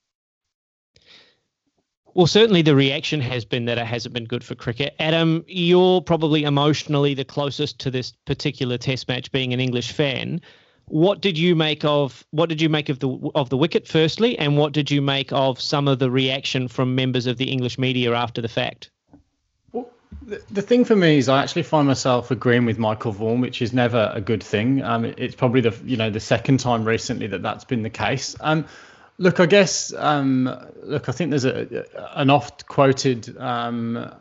[2.14, 4.96] Well, certainly the reaction has been that it hasn't been good for cricket.
[5.00, 10.42] Adam, you're probably emotionally the closest to this particular Test match, being an English fan.
[10.88, 14.38] What did you make of what did you make of the of the wicket firstly,
[14.38, 17.78] and what did you make of some of the reaction from members of the English
[17.78, 18.92] media after the fact?
[20.22, 23.74] The, thing for me is I actually find myself agreeing with Michael Vaughan, which is
[23.74, 24.82] never a good thing.
[24.82, 28.36] Um, it's probably the you know the second time recently that that's been the case.
[28.40, 28.66] Um,
[29.18, 30.50] look, I guess um,
[30.84, 31.86] look, I think there's a
[32.18, 34.14] an oft quoted um,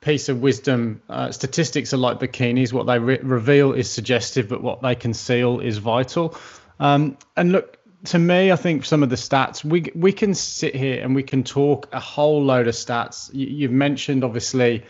[0.00, 1.02] piece of wisdom.
[1.08, 5.60] Uh, statistics are like bikinis; what they re- reveal is suggestive, but what they conceal
[5.60, 6.36] is vital.
[6.80, 10.74] Um, and look, to me, I think some of the stats we we can sit
[10.74, 13.32] here and we can talk a whole load of stats.
[13.32, 14.84] You, you've mentioned obviously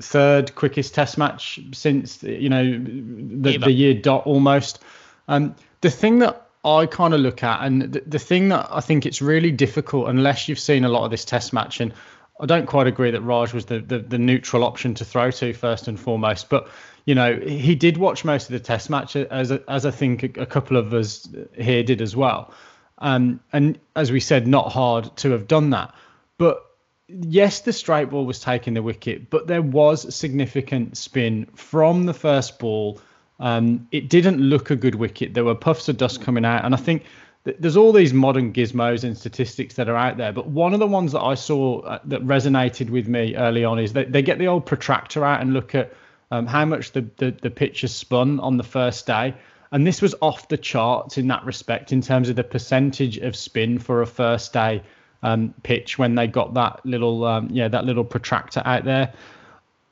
[0.00, 4.80] third quickest test match since you know the, the year dot almost.
[5.28, 8.80] Um, the thing that I kind of look at, and the, the thing that I
[8.80, 11.92] think it's really difficult unless you've seen a lot of this test match, and
[12.40, 15.52] I don't quite agree that Raj was the, the, the neutral option to throw to
[15.52, 16.68] first and foremost, but
[17.04, 20.42] you know he did watch most of the test match as as I think a,
[20.42, 22.54] a couple of us here did as well,
[22.98, 25.94] um, and as we said, not hard to have done that,
[26.38, 26.64] but
[27.08, 32.14] yes, the straight ball was taking the wicket, but there was significant spin from the
[32.14, 33.00] first ball.
[33.40, 35.34] Um, it didn't look a good wicket.
[35.34, 37.04] There were puffs of dust coming out, and I think
[37.44, 40.32] th- there's all these modern gizmos and statistics that are out there.
[40.32, 43.78] But one of the ones that I saw uh, that resonated with me early on
[43.78, 45.92] is that they get the old protractor out and look at
[46.30, 49.34] um, how much the, the the pitch spun on the first day.
[49.72, 53.34] And this was off the charts in that respect in terms of the percentage of
[53.34, 54.82] spin for a first day
[55.22, 59.12] um, pitch when they got that little um, yeah that little protractor out there.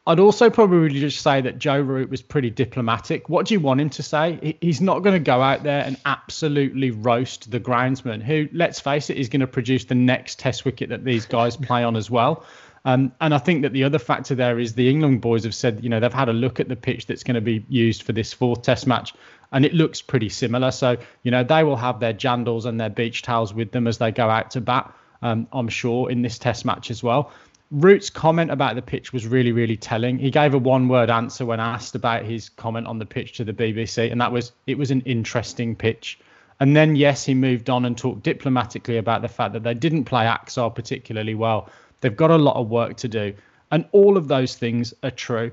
[0.07, 3.29] I'd also probably just say that Joe Root was pretty diplomatic.
[3.29, 4.57] What do you want him to say?
[4.61, 9.11] He's not going to go out there and absolutely roast the groundsman, who, let's face
[9.11, 12.11] it, is going to produce the next Test wicket that these guys play on as
[12.11, 12.45] well.
[12.87, 15.85] Um, and I think that the other factor there is the England boys have said,
[15.85, 18.13] you know, they've had a look at the pitch that's going to be used for
[18.13, 19.13] this fourth Test match,
[19.53, 20.71] and it looks pretty similar.
[20.71, 23.99] So, you know, they will have their jandals and their beach towels with them as
[23.99, 24.93] they go out to bat
[25.23, 27.33] um, I'm sure, in this test match as well.
[27.71, 30.19] Root's comment about the pitch was really, really telling.
[30.19, 33.45] He gave a one word answer when asked about his comment on the pitch to
[33.45, 36.19] the BBC, and that was it was an interesting pitch.
[36.59, 40.05] And then, yes, he moved on and talked diplomatically about the fact that they didn't
[40.05, 41.71] play Axar particularly well.
[42.01, 43.35] They've got a lot of work to do.
[43.71, 45.51] And all of those things are true.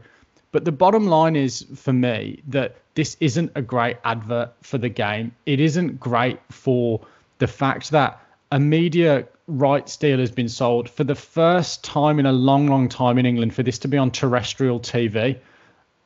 [0.51, 4.89] But the bottom line is for me that this isn't a great advert for the
[4.89, 5.33] game.
[5.45, 6.99] It isn't great for
[7.37, 12.25] the fact that a media rights deal has been sold for the first time in
[12.25, 15.39] a long, long time in England for this to be on terrestrial TV.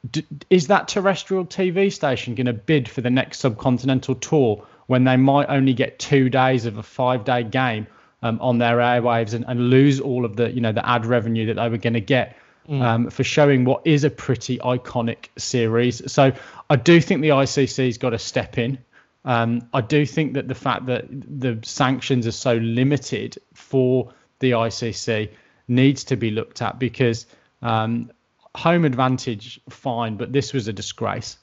[0.09, 5.03] D- is that terrestrial TV station going to bid for the next subcontinental tour when
[5.03, 7.87] they might only get two days of a five-day game
[8.23, 11.47] um, on their airwaves and, and lose all of the, you know, the ad revenue
[11.47, 12.37] that they were going to get
[12.69, 12.81] mm.
[12.81, 16.11] um, for showing what is a pretty iconic series?
[16.11, 16.31] So
[16.69, 18.77] I do think the ICC's got to step in
[19.25, 24.51] um, I do think that the fact that the sanctions are so limited for the
[24.51, 25.29] ICC
[25.67, 27.27] needs to be looked at because
[27.61, 28.11] um,
[28.55, 31.37] home advantage, fine, but this was a disgrace.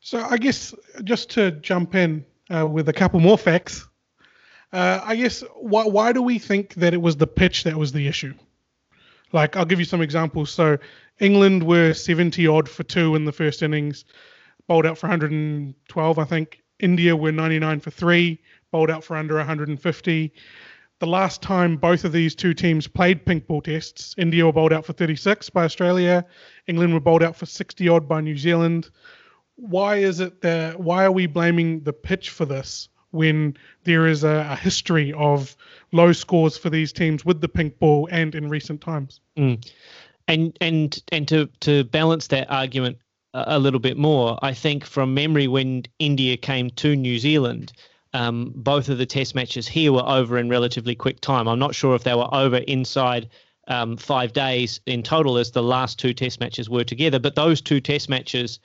[0.00, 0.74] So I guess
[1.04, 3.86] just to jump in uh, with a couple more facts,
[4.72, 7.92] uh, I guess why why do we think that it was the pitch that was
[7.92, 8.34] the issue?
[9.32, 10.50] Like I'll give you some examples.
[10.50, 10.78] So
[11.20, 14.04] England were 70 odd for two in the first innings,
[14.66, 16.62] bowled out for 112, I think.
[16.80, 20.32] India were 99 for three, bowled out for under 150.
[21.00, 24.72] The last time both of these two teams played pink ball tests, India were bowled
[24.72, 26.24] out for 36 by Australia,
[26.66, 28.90] England were bowled out for 60 odd by New Zealand.
[29.56, 30.78] Why is it that?
[30.78, 35.56] Why are we blaming the pitch for this when there is a, a history of
[35.92, 39.20] low scores for these teams with the pink ball and in recent times?
[39.36, 39.68] Mm.
[40.28, 42.98] And and and to to balance that argument
[43.34, 44.38] a little bit more.
[44.42, 47.72] I think from memory, when India came to New Zealand,
[48.14, 51.46] um, both of the test matches here were over in relatively quick time.
[51.46, 53.28] I'm not sure if they were over inside
[53.68, 57.60] um, five days in total as the last two test matches were together, but those
[57.60, 58.60] two test matches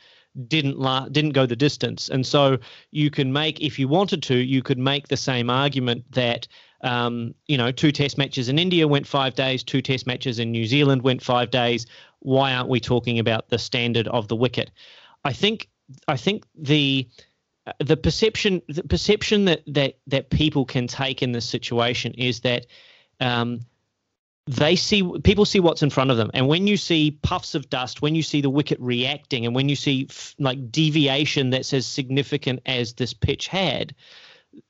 [0.47, 2.09] didn't la- didn't go the distance.
[2.09, 2.57] And so
[2.91, 6.47] you can make, if you wanted to, you could make the same argument that
[6.83, 10.51] um, you know, two test matches in India went five days, two test matches in
[10.51, 11.85] New Zealand went five days.
[12.23, 14.71] Why aren't we talking about the standard of the wicket?
[15.23, 15.69] I think
[16.07, 17.07] I think the
[17.79, 22.65] the perception the perception that that that people can take in this situation is that
[23.19, 23.61] um,
[24.45, 27.69] they see people see what's in front of them and when you see puffs of
[27.69, 31.73] dust when you see the wicket reacting and when you see f- like deviation that's
[31.73, 33.95] as significant as this pitch had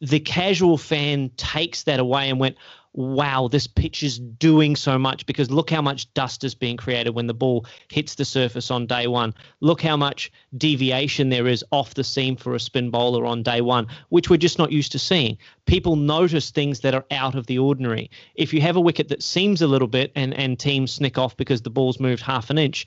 [0.01, 2.57] the casual fan takes that away and went,
[2.93, 7.09] wow, this pitch is doing so much because look how much dust is being created
[7.09, 9.33] when the ball hits the surface on day one.
[9.61, 13.61] Look how much deviation there is off the seam for a spin bowler on day
[13.61, 15.37] one, which we're just not used to seeing.
[15.65, 18.11] People notice things that are out of the ordinary.
[18.35, 21.35] If you have a wicket that seams a little bit and, and teams snick off
[21.35, 22.85] because the ball's moved half an inch,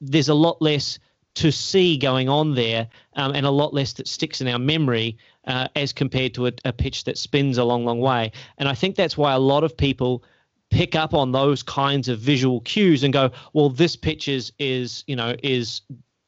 [0.00, 1.00] there's a lot less
[1.38, 5.16] to see going on there um, and a lot less that sticks in our memory
[5.46, 8.32] uh, as compared to a, a, pitch that spins a long, long way.
[8.58, 10.24] And I think that's why a lot of people
[10.70, 15.04] pick up on those kinds of visual cues and go, well, this pitch is, is
[15.06, 15.82] you know, is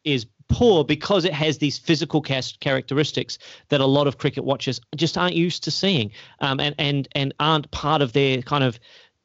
[0.05, 3.39] is poor because it has these physical characteristics
[3.69, 7.35] that a lot of cricket watchers just aren't used to seeing um, and, and, and
[7.39, 8.81] aren't part of their kind of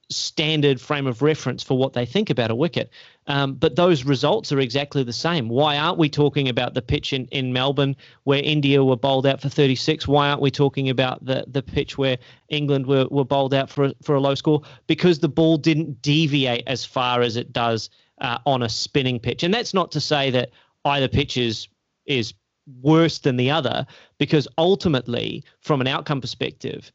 [0.10, 2.92] standard frame of reference for what they think about a wicket.
[3.28, 5.50] Um, but those results are exactly the same.
[5.50, 9.42] Why aren't we talking about the pitch in, in Melbourne where India were bowled out
[9.42, 10.08] for 36?
[10.08, 12.18] Why aren't we talking about the, the pitch where
[12.50, 14.62] England were, were bowled out for a, for a low score?
[14.86, 17.90] Because the ball didn't deviate as far as it does
[18.22, 19.42] uh, on a spinning pitch.
[19.42, 20.52] And that's not to say that
[20.86, 21.68] either pitch is,
[22.06, 22.34] is
[22.82, 23.88] worse than the other,
[24.20, 26.92] because ultimately, from an outcome perspective,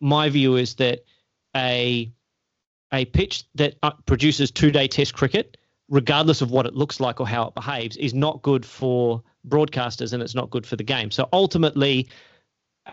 [0.00, 1.04] my view is that
[1.54, 2.10] a
[2.92, 5.56] a pitch that uh, produces two day test cricket,
[5.88, 10.12] regardless of what it looks like or how it behaves, is not good for broadcasters
[10.12, 11.10] and it's not good for the game.
[11.10, 12.08] So ultimately,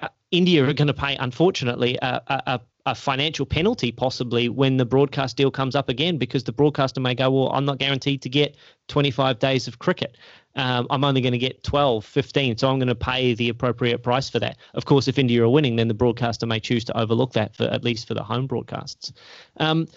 [0.02, 4.86] uh, India are going to pay, unfortunately, a, a, a, financial penalty possibly when the
[4.86, 8.30] broadcast deal comes up again because the broadcaster may go, Well, I'm not guaranteed to
[8.30, 10.18] get 25 days of cricket.
[10.56, 14.04] Um, I'm only going to get 12, 15, so I'm going to pay the appropriate
[14.04, 14.58] price for that.
[14.74, 17.64] Of course, if India are winning, then the broadcaster may choose to overlook that for
[17.64, 19.14] at least for the home broadcasts.
[19.58, 19.88] Um,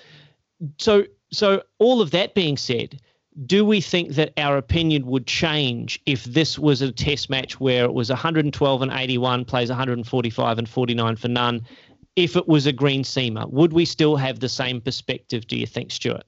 [0.79, 3.01] so, so all of that being said,
[3.45, 7.85] do we think that our opinion would change if this was a test match where
[7.85, 11.67] it was 112 and 81 plays 145 and 49 for none
[12.15, 13.51] if it was a green seamer?
[13.51, 16.25] Would we still have the same perspective do you think stuart?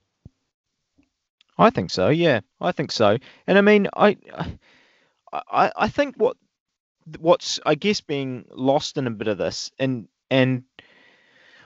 [1.57, 3.19] I think so yeah i think so.
[3.47, 4.17] And i mean i
[5.33, 6.37] i i think what
[7.19, 10.65] what's i guess being lost in a bit of this and and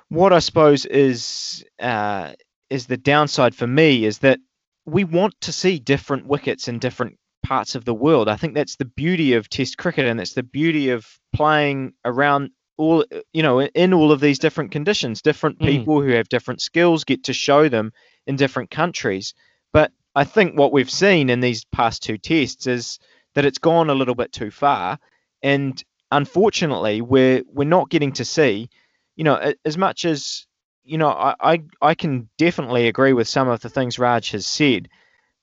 [0.09, 2.33] what i suppose is uh
[2.73, 4.41] is the downside for me is that
[4.87, 8.29] we want to see different wickets in different parts of the world.
[8.29, 12.51] I think that's the beauty of Test cricket, and that's the beauty of playing around
[12.79, 15.23] all, you know, in all of these different conditions.
[15.23, 15.67] Different mm.
[15.67, 17.93] people who have different skills get to show them
[18.27, 19.35] in different countries.
[19.73, 22.99] But I think what we've seen in these past two tests is
[23.35, 24.99] that it's gone a little bit too far,
[25.43, 28.71] and unfortunately, we're we're not getting to see,
[29.17, 30.47] you know, as much as
[30.85, 34.47] you know, I, I, I can definitely agree with some of the things Raj has
[34.47, 34.89] said,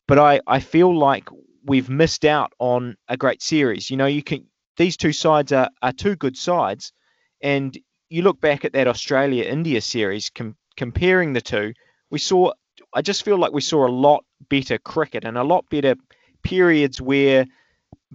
[0.08, 1.30] but I, I feel like
[1.66, 3.90] we've missed out on a great series.
[3.90, 4.46] You know, you can
[4.78, 6.94] these two sides are, are two good sides,
[7.42, 7.78] and
[8.10, 11.74] you look back at that Australia India series, com- comparing the two,
[12.10, 12.52] we saw.
[12.94, 15.96] I just feel like we saw a lot better cricket and a lot better
[16.44, 17.46] periods where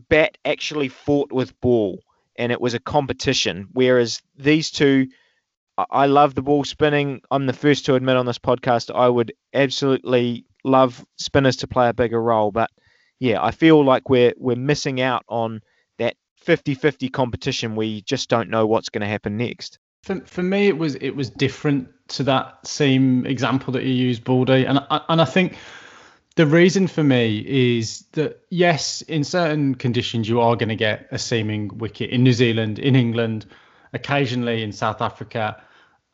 [0.09, 2.01] bat actually fought with ball
[2.37, 3.69] and it was a competition.
[3.73, 5.09] Whereas these two
[5.77, 7.23] I love the ball spinning.
[7.31, 11.89] I'm the first to admit on this podcast I would absolutely love spinners to play
[11.89, 12.71] a bigger role, but
[13.19, 15.63] yeah, I feel like we're we're missing out on
[15.99, 17.77] that 50-50 competition.
[17.77, 19.79] We just don't know what's going to happen next.
[20.03, 24.25] For, for me, it was it was different to that same example that you used,
[24.25, 25.57] Baldy, and I, and I think
[26.37, 31.09] the reason for me is that yes, in certain conditions you are going to get
[31.11, 33.47] a seaming wicket in New Zealand, in England
[33.95, 35.63] occasionally in South Africa.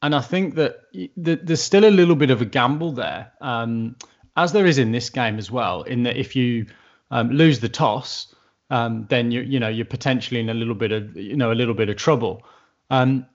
[0.02, 0.80] And I think that
[1.16, 3.96] there's still a little bit of a gamble there, um,
[4.36, 5.82] as there is in this game as well.
[5.82, 6.66] In that if you
[7.10, 8.34] um, lose the toss,
[8.70, 11.54] um, then you you know you're potentially in a little bit of you know a
[11.54, 12.44] little bit of trouble.
[12.88, 13.26] Um,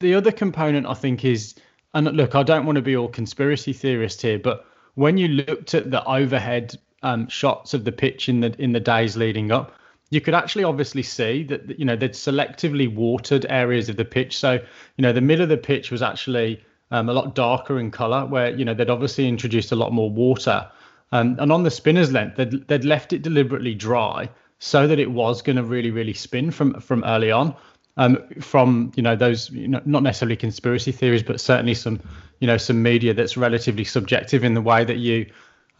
[0.00, 1.54] the other component I think is,
[1.94, 5.74] and look, I don't want to be all conspiracy theorist here, but when you looked
[5.74, 9.72] at the overhead um, shots of the pitch in the in the days leading up,
[10.14, 14.38] you could actually obviously see that you know they'd selectively watered areas of the pitch.
[14.38, 17.90] So you know the middle of the pitch was actually um, a lot darker in
[17.90, 20.70] color, where you know they'd obviously introduced a lot more water.
[21.10, 25.10] Um, and on the spinner's length, they'd, they'd left it deliberately dry so that it
[25.10, 27.54] was going to really really spin from from early on.
[27.96, 32.00] Um, from you know those you know not necessarily conspiracy theories, but certainly some
[32.38, 35.26] you know some media that's relatively subjective in the way that you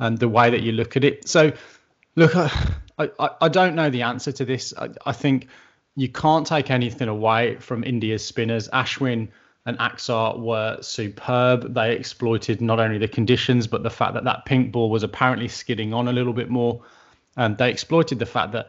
[0.00, 1.28] and um, the way that you look at it.
[1.28, 1.52] So
[2.16, 2.34] look.
[2.98, 4.72] I, I, don't know the answer to this.
[4.76, 5.48] I, I think
[5.96, 8.68] you can't take anything away from India's spinners.
[8.68, 9.28] Ashwin
[9.66, 11.74] and Axar were superb.
[11.74, 15.48] They exploited not only the conditions, but the fact that that pink ball was apparently
[15.48, 16.82] skidding on a little bit more.
[17.36, 18.68] And they exploited the fact that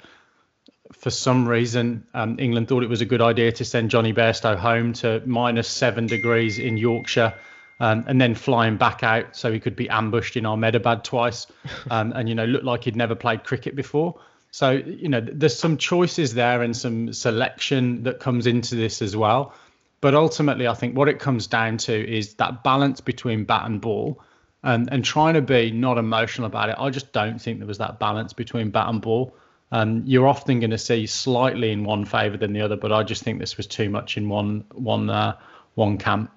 [0.93, 4.55] for some reason, um, England thought it was a good idea to send Jonny Bairstow
[4.55, 7.33] home to minus seven degrees in Yorkshire
[7.79, 11.47] um, and then flying back out so he could be ambushed in Ahmedabad twice,
[11.91, 14.19] um, and you know looked like he'd never played cricket before.
[14.51, 19.15] So you know there's some choices there and some selection that comes into this as
[19.15, 19.53] well.
[20.01, 23.81] But ultimately, I think what it comes down to is that balance between bat and
[23.81, 24.21] ball,
[24.63, 26.75] and and trying to be not emotional about it.
[26.77, 29.35] I just don't think there was that balance between bat and ball.
[29.71, 33.03] Um, you're often going to see slightly in one favour than the other, but I
[33.03, 35.37] just think this was too much in one one uh,
[35.73, 36.31] one camp.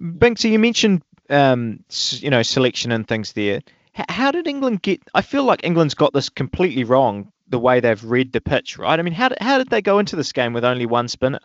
[0.00, 3.60] Banksy, you mentioned um, you know selection and things there.
[3.96, 5.02] H- how did England get?
[5.14, 7.32] I feel like England's got this completely wrong.
[7.48, 8.98] The way they've read the pitch, right?
[8.98, 11.40] I mean, how did, how did they go into this game with only one spinner?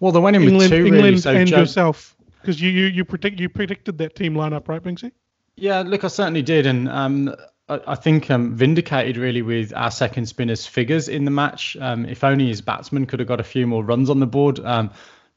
[0.00, 0.86] Well, they went in England, with two.
[0.86, 1.60] England really, so and Joe...
[1.60, 5.12] yourself, because you, you you predict you predicted that team lineup, right, Banksy?
[5.56, 7.34] Yeah, look, I certainly did, and um,
[7.68, 11.76] I, I, think um, vindicated really with our second spinner's figures in the match.
[11.80, 14.58] Um, if only his batsman could have got a few more runs on the board.
[14.60, 14.90] Um,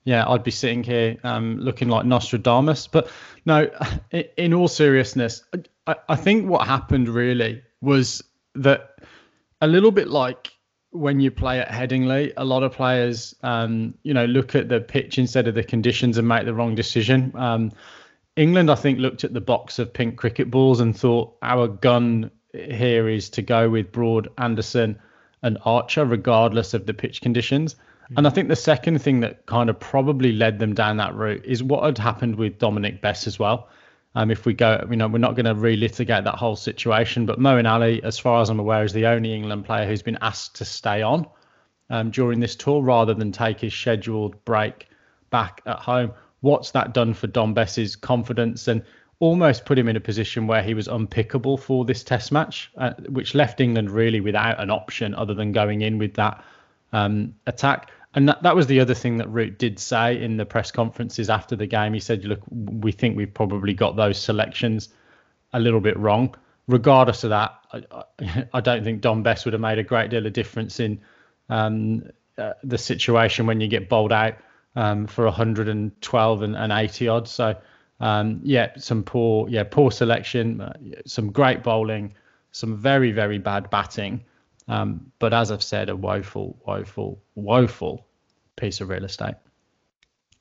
[0.05, 2.87] yeah, I'd be sitting here um, looking like Nostradamus.
[2.87, 3.09] But
[3.45, 3.69] no,
[4.37, 5.43] in all seriousness,
[5.87, 8.99] I, I think what happened really was that
[9.61, 10.51] a little bit like
[10.91, 14.79] when you play at Headingley, a lot of players, um, you know, look at the
[14.79, 17.33] pitch instead of the conditions and make the wrong decision.
[17.35, 17.71] Um,
[18.35, 22.31] England, I think, looked at the box of pink cricket balls and thought our gun
[22.53, 24.99] here is to go with Broad, Anderson,
[25.41, 27.75] and Archer, regardless of the pitch conditions.
[28.05, 28.17] Mm-hmm.
[28.17, 31.43] And I think the second thing that kind of probably led them down that route
[31.43, 33.69] is what had happened with Dominic Bess as well.
[34.13, 37.39] Um, if we go, you know, we're not going to relitigate that whole situation, but
[37.39, 40.55] Moeen Ali, as far as I'm aware, is the only England player who's been asked
[40.55, 41.27] to stay on
[41.89, 44.87] um, during this tour rather than take his scheduled break
[45.31, 46.13] back at home.
[46.41, 48.83] What's that done for Dom Bess's confidence and
[49.19, 52.93] almost put him in a position where he was unpickable for this test match, uh,
[53.09, 56.43] which left England really without an option other than going in with that
[56.93, 57.91] um, attack.
[58.13, 61.29] And that, that was the other thing that Root did say in the press conferences
[61.29, 61.93] after the game.
[61.93, 64.89] He said, look, we think we've probably got those selections
[65.51, 66.33] a little bit wrong.
[66.67, 70.25] Regardless of that, I, I don't think Dom Bess would have made a great deal
[70.25, 71.01] of difference in
[71.49, 72.03] um,
[72.37, 74.35] uh, the situation when you get bowled out
[74.75, 77.31] um, for 112 and, and 80 odds.
[77.31, 77.55] So,
[77.99, 80.73] um, yeah, some poor, yeah, poor selection, uh,
[81.05, 82.15] some great bowling,
[82.51, 84.23] some very, very bad batting.
[84.67, 88.05] Um, but as I've said, a woeful, woeful, woeful
[88.55, 89.35] piece of real estate.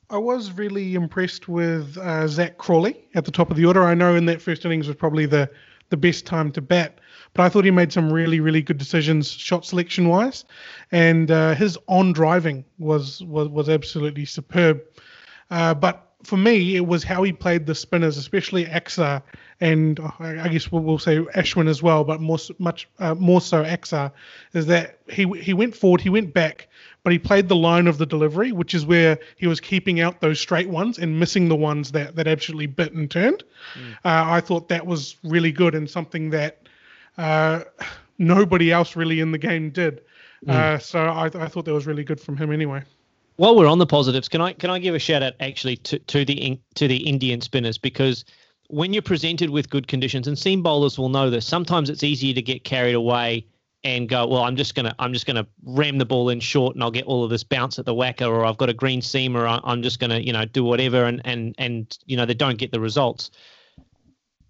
[0.09, 3.83] I was really impressed with uh, Zak Crawley at the top of the order.
[3.83, 5.49] I know in that first innings was probably the
[5.89, 6.99] the best time to bat,
[7.33, 10.45] but I thought he made some really really good decisions shot selection wise,
[10.91, 14.81] and uh, his on driving was was was absolutely superb.
[15.49, 19.21] Uh, but for me, it was how he played the spinners, especially Axar
[19.61, 23.39] and uh, I guess we'll, we'll, say Ashwin as well, but more much uh, more
[23.39, 24.11] so Axar,
[24.53, 26.67] is that he he went forward, he went back,
[27.03, 30.19] but he played the line of the delivery, which is where he was keeping out
[30.19, 33.43] those straight ones and missing the ones that that absolutely bit and turned.
[33.75, 33.93] Mm.
[33.93, 36.67] Uh, I thought that was really good and something that
[37.17, 37.61] uh,
[38.17, 40.01] nobody else really in the game did.
[40.45, 40.81] Mm.
[40.81, 42.83] so I, I thought that was really good from him anyway.
[43.37, 45.99] While we're on the positives, can I can I give a shout out actually to,
[45.99, 48.23] to the to the Indian spinners because
[48.67, 52.33] when you're presented with good conditions, and seam bowlers will know this, sometimes it's easier
[52.33, 53.45] to get carried away
[53.83, 56.83] and go, well, I'm just gonna I'm just gonna ram the ball in short, and
[56.83, 59.37] I'll get all of this bounce at the whacker, or I've got a green seam,
[59.37, 62.57] or I'm just gonna you know do whatever, and and and you know they don't
[62.57, 63.31] get the results.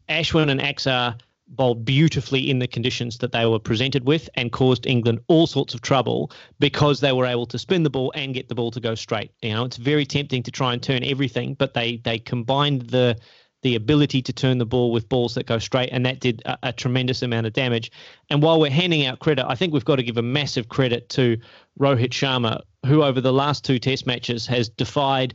[0.07, 4.85] Ashwin and Axar bowled beautifully in the conditions that they were presented with and caused
[4.85, 8.49] England all sorts of trouble because they were able to spin the ball and get
[8.49, 9.31] the ball to go straight.
[9.41, 13.17] You know, it's very tempting to try and turn everything, but they they combined the
[13.61, 16.57] the ability to turn the ball with balls that go straight, and that did a,
[16.69, 17.89] a, tremendous amount of damage.
[18.29, 21.09] And while we're handing out credit, I think we've got to give a massive credit
[21.09, 21.37] to
[21.79, 25.33] Rohit Sharma, who over the last two Test matches has defied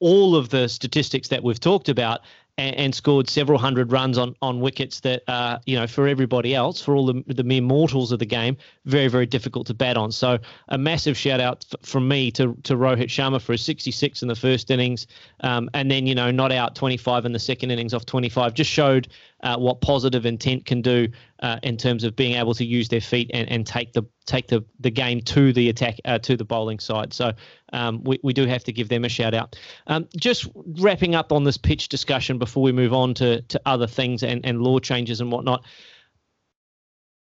[0.00, 2.20] all of the statistics that we've talked about
[2.58, 6.54] and, and, scored several hundred runs on on wickets that uh, you know for everybody
[6.54, 9.96] else, for all the the mere mortals of the game, very very difficult to bat
[9.96, 10.12] on.
[10.12, 10.38] So
[10.68, 14.28] a massive shout out f- from me to to Rohit Sharma for his 66 in
[14.28, 15.06] the first innings,
[15.40, 18.70] um, and then you know not out 25 in the second innings off 25, just
[18.70, 19.08] showed
[19.42, 21.08] uh, what positive intent can do
[21.40, 24.48] uh, in terms of being able to use their feet and, and take the take
[24.48, 27.12] the, the game to the attack uh, to the bowling side.
[27.12, 27.32] So
[27.72, 29.56] um, we, we do have to give them a shout out.
[29.86, 33.86] Um, just wrapping up on this pitch discussion before we move on to, to other
[33.86, 35.64] things and, and law changes and whatnot.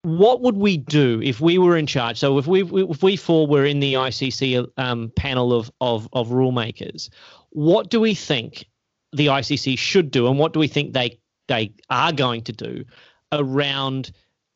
[0.04, 2.20] What would we do if we were in charge?
[2.20, 6.32] So if we if we four were in the ICC um, panel of, of of
[6.32, 7.10] rule makers,
[7.52, 8.66] what do we think
[9.14, 12.84] the ICC should do, and what do we think they they are going to do
[13.34, 14.12] around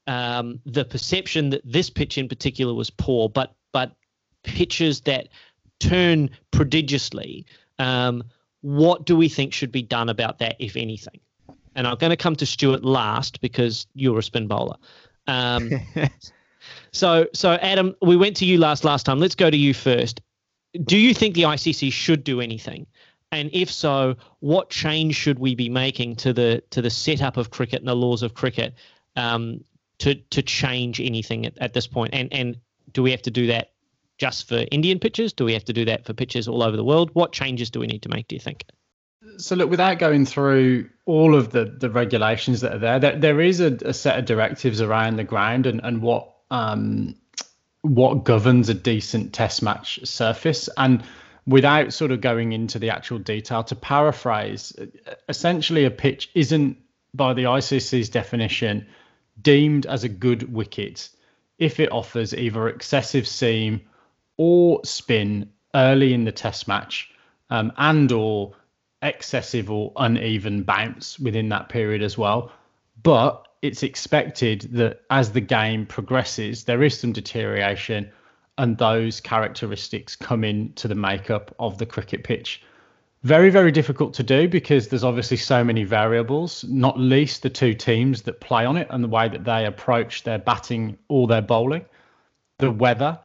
[0.07, 3.95] um, the perception that this pitch in particular was poor, but but
[4.43, 5.27] pitches that
[5.79, 7.45] turn prodigiously.
[7.79, 8.23] Um,
[8.61, 11.19] what do we think should be done about that, if anything?
[11.75, 14.77] And I'm going to come to Stuart last because you're a spin bowler.
[15.27, 15.71] Um,
[16.91, 19.19] so, so Adam, we went to you last last time.
[19.19, 20.21] Let's go to you first.
[20.83, 22.87] Do you think the ICC should do anything?
[23.31, 27.51] And if so, what change should we be making to the to the setup of
[27.51, 28.73] cricket and the laws of cricket
[29.15, 29.63] um,
[29.99, 32.13] to to change anything at, at this point?
[32.13, 32.57] And and
[32.93, 33.71] do we have to do that
[34.17, 35.33] just for Indian pitches?
[35.33, 37.11] Do we have to do that for pitches all over the world?
[37.13, 38.27] What changes do we need to make?
[38.27, 38.65] Do you think?
[39.37, 43.41] So look, without going through all of the the regulations that are there, there, there
[43.41, 47.15] is a, a set of directives around the ground and and what um
[47.81, 51.03] what governs a decent test match surface and
[51.47, 54.73] without sort of going into the actual detail, to paraphrase,
[55.29, 56.77] essentially a pitch isn't
[57.13, 58.85] by the ICC's definition,
[59.41, 61.09] deemed as a good wicket
[61.57, 63.81] if it offers either excessive seam
[64.35, 67.11] or spin early in the test match
[67.49, 68.53] um, and or
[69.01, 72.51] excessive or uneven bounce within that period as well.
[73.01, 78.11] But it's expected that as the game progresses, there is some deterioration
[78.57, 82.61] and those characteristics come into the makeup of the cricket pitch.
[83.23, 87.73] Very, very difficult to do because there's obviously so many variables, not least the two
[87.73, 91.41] teams that play on it and the way that they approach their batting or their
[91.41, 91.85] bowling,
[92.59, 93.19] the weather,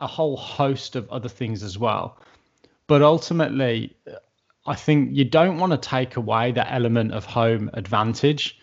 [0.00, 2.18] a whole host of other things as well.
[2.86, 3.94] But ultimately,
[4.66, 8.58] I think you don't want to take away that element of home advantage,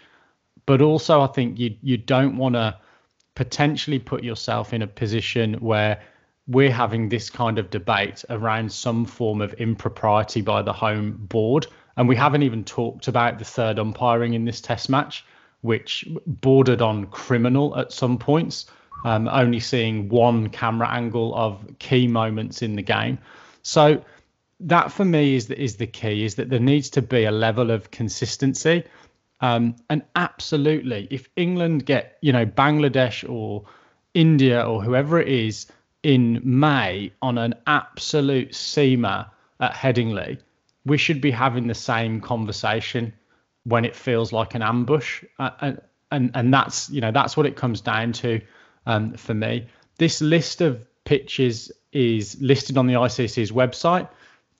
[0.66, 2.78] but also I think you you don't want to
[3.36, 6.01] potentially put yourself in a position where
[6.47, 11.67] we're having this kind of debate around some form of impropriety by the home board.
[11.95, 15.25] And we haven't even talked about the third umpiring in this test match,
[15.61, 18.65] which bordered on criminal at some points,
[19.05, 23.17] um, only seeing one camera angle of key moments in the game.
[23.61, 24.03] So
[24.59, 27.31] that for me is the, is the key, is that there needs to be a
[27.31, 28.84] level of consistency.
[29.43, 33.65] Um, and absolutely, if England get, you know, Bangladesh or
[34.13, 35.67] India or whoever it is
[36.01, 39.29] in May on an absolute seamer
[39.59, 40.37] at Headingley,
[40.85, 43.11] we should be having the same conversation
[43.65, 45.25] when it feels like an ambush.
[45.37, 45.81] Uh, and,
[46.11, 48.39] and and that's you know that's what it comes down to
[48.85, 49.67] um, for me.
[49.97, 54.07] This list of pitches is listed on the ICC's website.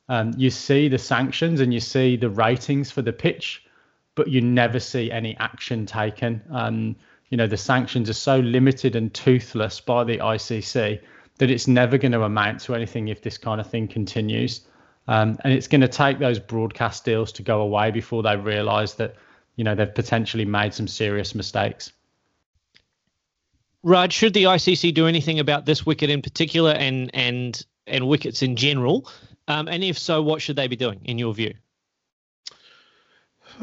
[0.10, 3.64] Um, you see the sanctions and you see the ratings for the pitch,
[4.16, 6.42] but you never see any action taken.
[6.52, 6.96] Um,
[7.30, 11.00] you know the sanctions are so limited and toothless by the ICC
[11.40, 14.62] that it's never going to amount to anything if this kind of thing continues.
[15.08, 18.94] Um, and it's going to take those broadcast deals to go away before they realise
[18.94, 19.16] that,
[19.56, 21.92] you know, they've potentially made some serious mistakes.
[23.82, 28.42] Raj, should the ICC do anything about this wicket in particular and and and wickets
[28.42, 29.10] in general?
[29.50, 31.54] Um, and if so, what should they be doing in your view?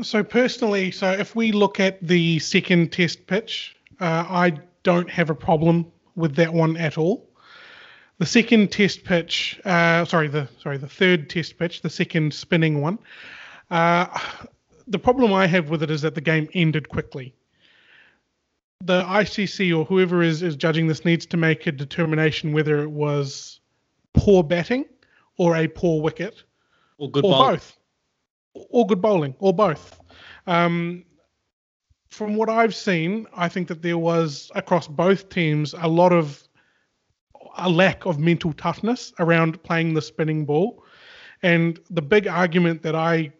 [0.03, 5.31] So personally, so if we look at the second test pitch, uh, I don't have
[5.31, 7.29] a problem with that one at all.
[8.19, 12.81] The second test pitch, uh, sorry, the sorry, the third test pitch, the second spinning
[12.81, 12.99] one.
[13.71, 14.07] Uh,
[14.87, 17.35] the problem I have with it is that the game ended quickly.
[18.85, 22.91] The ICC or whoever is is judging this needs to make a determination whether it
[22.91, 23.61] was
[24.15, 24.85] poor batting
[25.39, 26.43] or a poor wicket,
[26.99, 27.79] or good or both,
[28.55, 30.01] or good bowling, or both.
[30.47, 31.05] Um,
[32.09, 36.43] from what I've seen, I think that there was across both teams a lot of
[37.57, 40.85] a lack of mental toughness around playing the spinning ball.
[41.43, 43.33] And the big argument that I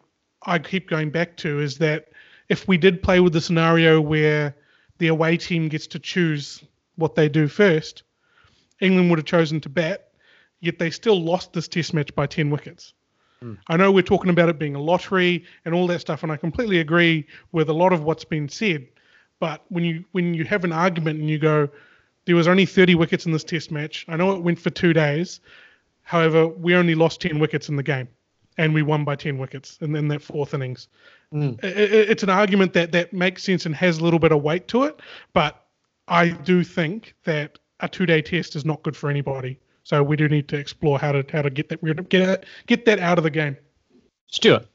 [0.43, 2.09] I keep going back to is that
[2.49, 4.55] if we did play with the scenario where
[4.97, 6.63] the away team gets to choose
[6.95, 8.03] what they do first,
[8.79, 10.09] England would have chosen to bat,
[10.59, 12.93] yet they still lost this test match by 10 wickets.
[13.67, 16.37] I know we're talking about it being a lottery and all that stuff, and I
[16.37, 18.85] completely agree with a lot of what's been said.
[19.39, 21.67] But when you when you have an argument and you go,
[22.25, 24.05] there was only 30 wickets in this test match.
[24.07, 25.39] I know it went for two days.
[26.03, 28.07] However, we only lost 10 wickets in the game
[28.57, 30.87] and we won by 10 wickets in, in that fourth innings.
[31.33, 31.63] Mm.
[31.63, 34.43] It, it- it's an argument that, that makes sense and has a little bit of
[34.43, 34.99] weight to it.
[35.33, 35.63] But
[36.07, 39.57] I do think that a two day test is not good for anybody.
[39.83, 42.85] So we do need to explore how to how to get that get it, get
[42.85, 43.57] that out of the game.
[44.27, 44.67] Stuart.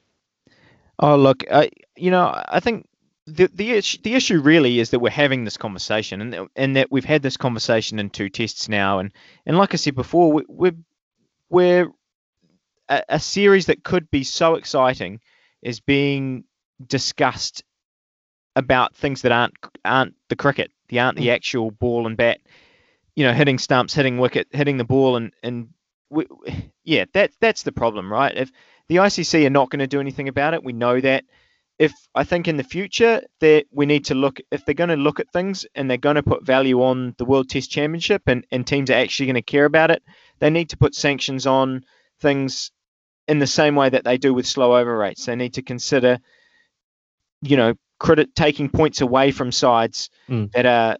[0.99, 2.87] Oh, look, I, you know, I think
[3.25, 6.75] the the issue, the issue really is that we're having this conversation, and that- and
[6.75, 9.11] that we've had this conversation in two tests now, and
[9.45, 10.75] and like I said before, we, we're
[11.49, 11.91] we're
[12.89, 15.19] a, a series that could be so exciting
[15.61, 16.43] is being
[16.85, 17.63] discussed
[18.55, 19.55] about things that aren't
[19.85, 21.33] aren't the cricket, the aren't the mm.
[21.33, 22.39] actual ball and bat,
[23.17, 25.69] you know, hitting stumps, hitting wicket, hitting the ball, and and
[26.11, 26.27] we,
[26.83, 28.37] yeah, that that's the problem, right?
[28.37, 28.51] If
[28.89, 31.25] the ICC are not going to do anything about it, we know that.
[31.79, 34.95] If I think in the future that we need to look, if they're going to
[34.95, 38.45] look at things and they're going to put value on the World Test Championship and,
[38.51, 40.01] and teams are actually going to care about it,
[40.39, 41.83] they need to put sanctions on
[42.19, 42.71] things
[43.27, 45.25] in the same way that they do with slow over rates.
[45.25, 46.17] They need to consider,
[47.41, 50.51] you know, credit taking points away from sides Mm.
[50.53, 50.97] that are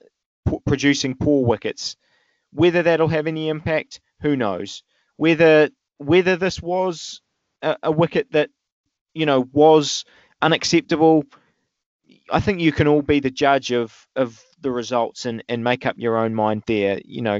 [0.47, 1.95] p- producing poor wickets.
[2.51, 4.83] Whether that'll have any impact, who knows?
[5.17, 7.21] Whether whether this was
[7.61, 8.49] a, a wicket that
[9.13, 10.05] you know was
[10.41, 11.25] unacceptable,
[12.31, 15.85] I think you can all be the judge of of the results and and make
[15.85, 16.99] up your own mind there.
[17.03, 17.39] You know,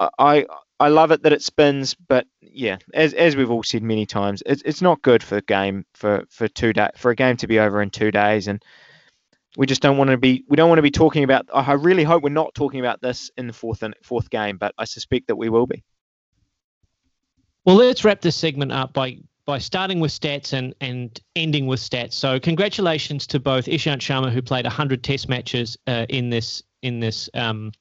[0.00, 0.46] I
[0.80, 4.42] I, love it that it spins, but yeah, as as we've all said many times,
[4.46, 7.58] it's it's not good for game for for two day for a game to be
[7.58, 8.62] over in two days and.
[9.56, 11.46] We just don't want to be we don't want to be talking about.
[11.52, 14.74] I really hope we're not talking about this in the fourth and fourth game, but
[14.78, 15.84] I suspect that we will be.
[17.64, 21.80] Well, let's wrap this segment up by by starting with stats and and ending with
[21.80, 22.14] stats.
[22.14, 27.00] So, congratulations to both Ishant Sharma, who played 100 Test matches uh, in this in
[27.00, 27.72] this um,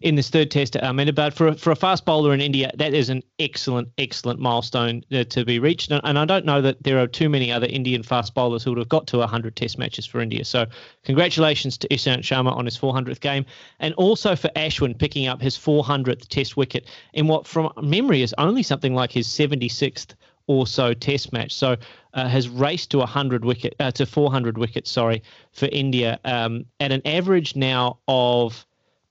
[0.00, 1.34] in this third test at Ahmedabad.
[1.34, 5.24] For a, for a fast bowler in India, that is an excellent, excellent milestone uh,
[5.24, 5.90] to be reached.
[5.90, 8.70] And, and, I don't know that there are too many other Indian fast bowlers who
[8.70, 10.44] would have got to 100 test matches for India.
[10.44, 10.66] So
[11.04, 13.44] congratulations to Ishant Sharma on his 400th game.
[13.80, 18.34] And also for Ashwin picking up his 400th test wicket in what, from memory, is
[18.38, 20.14] only something like his 76th
[20.46, 21.52] or so test match.
[21.52, 21.76] So
[22.14, 25.22] uh, has raced to 100 wicket uh, to 400 wickets, sorry,
[25.52, 28.66] for India um, at an average now of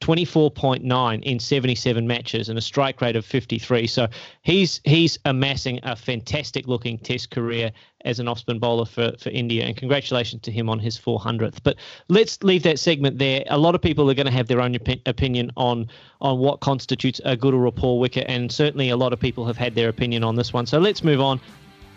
[0.06, 3.88] 24.9 in 77 matches and a strike rate of 53.
[3.88, 4.08] So
[4.43, 9.66] he's he's amassing a fantastic looking test career as an off-spin bowler for, for India
[9.66, 11.58] and congratulations to him on his 400th.
[11.64, 11.78] But
[12.08, 13.45] let's leave that segment there.
[13.47, 15.88] A lot of people are going to have their own op- opinion on
[16.22, 19.43] on what constitutes a good or a poor wicket and certainly a lot of people
[19.47, 20.68] have had their opinion on this one.
[20.68, 21.41] So let's move on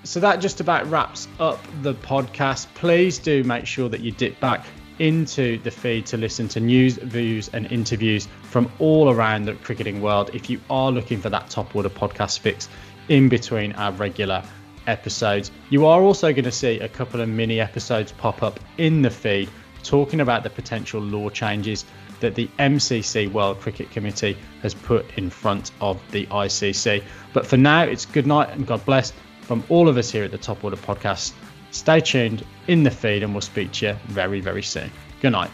[0.05, 2.69] so that just about wraps up the podcast.
[2.73, 4.65] Please do make sure that you dip back
[4.99, 10.01] into the feed to listen to news, views, and interviews from all around the cricketing
[10.01, 10.31] world.
[10.35, 12.69] If you are looking for that top order podcast fix
[13.09, 14.43] in between our regular
[14.87, 19.03] episodes, you are also going to see a couple of mini episodes pop up in
[19.03, 19.49] the feed
[19.83, 21.85] talking about the potential law changes
[22.21, 27.03] that the MCC World Cricket Committee has put in front of the ICC.
[27.33, 30.31] But for now, it's good night and God bless from all of us here at
[30.31, 31.33] the Top Order Podcast.
[31.71, 34.91] Stay tuned in the feed and we'll speak to you very, very soon.
[35.21, 35.51] Good night.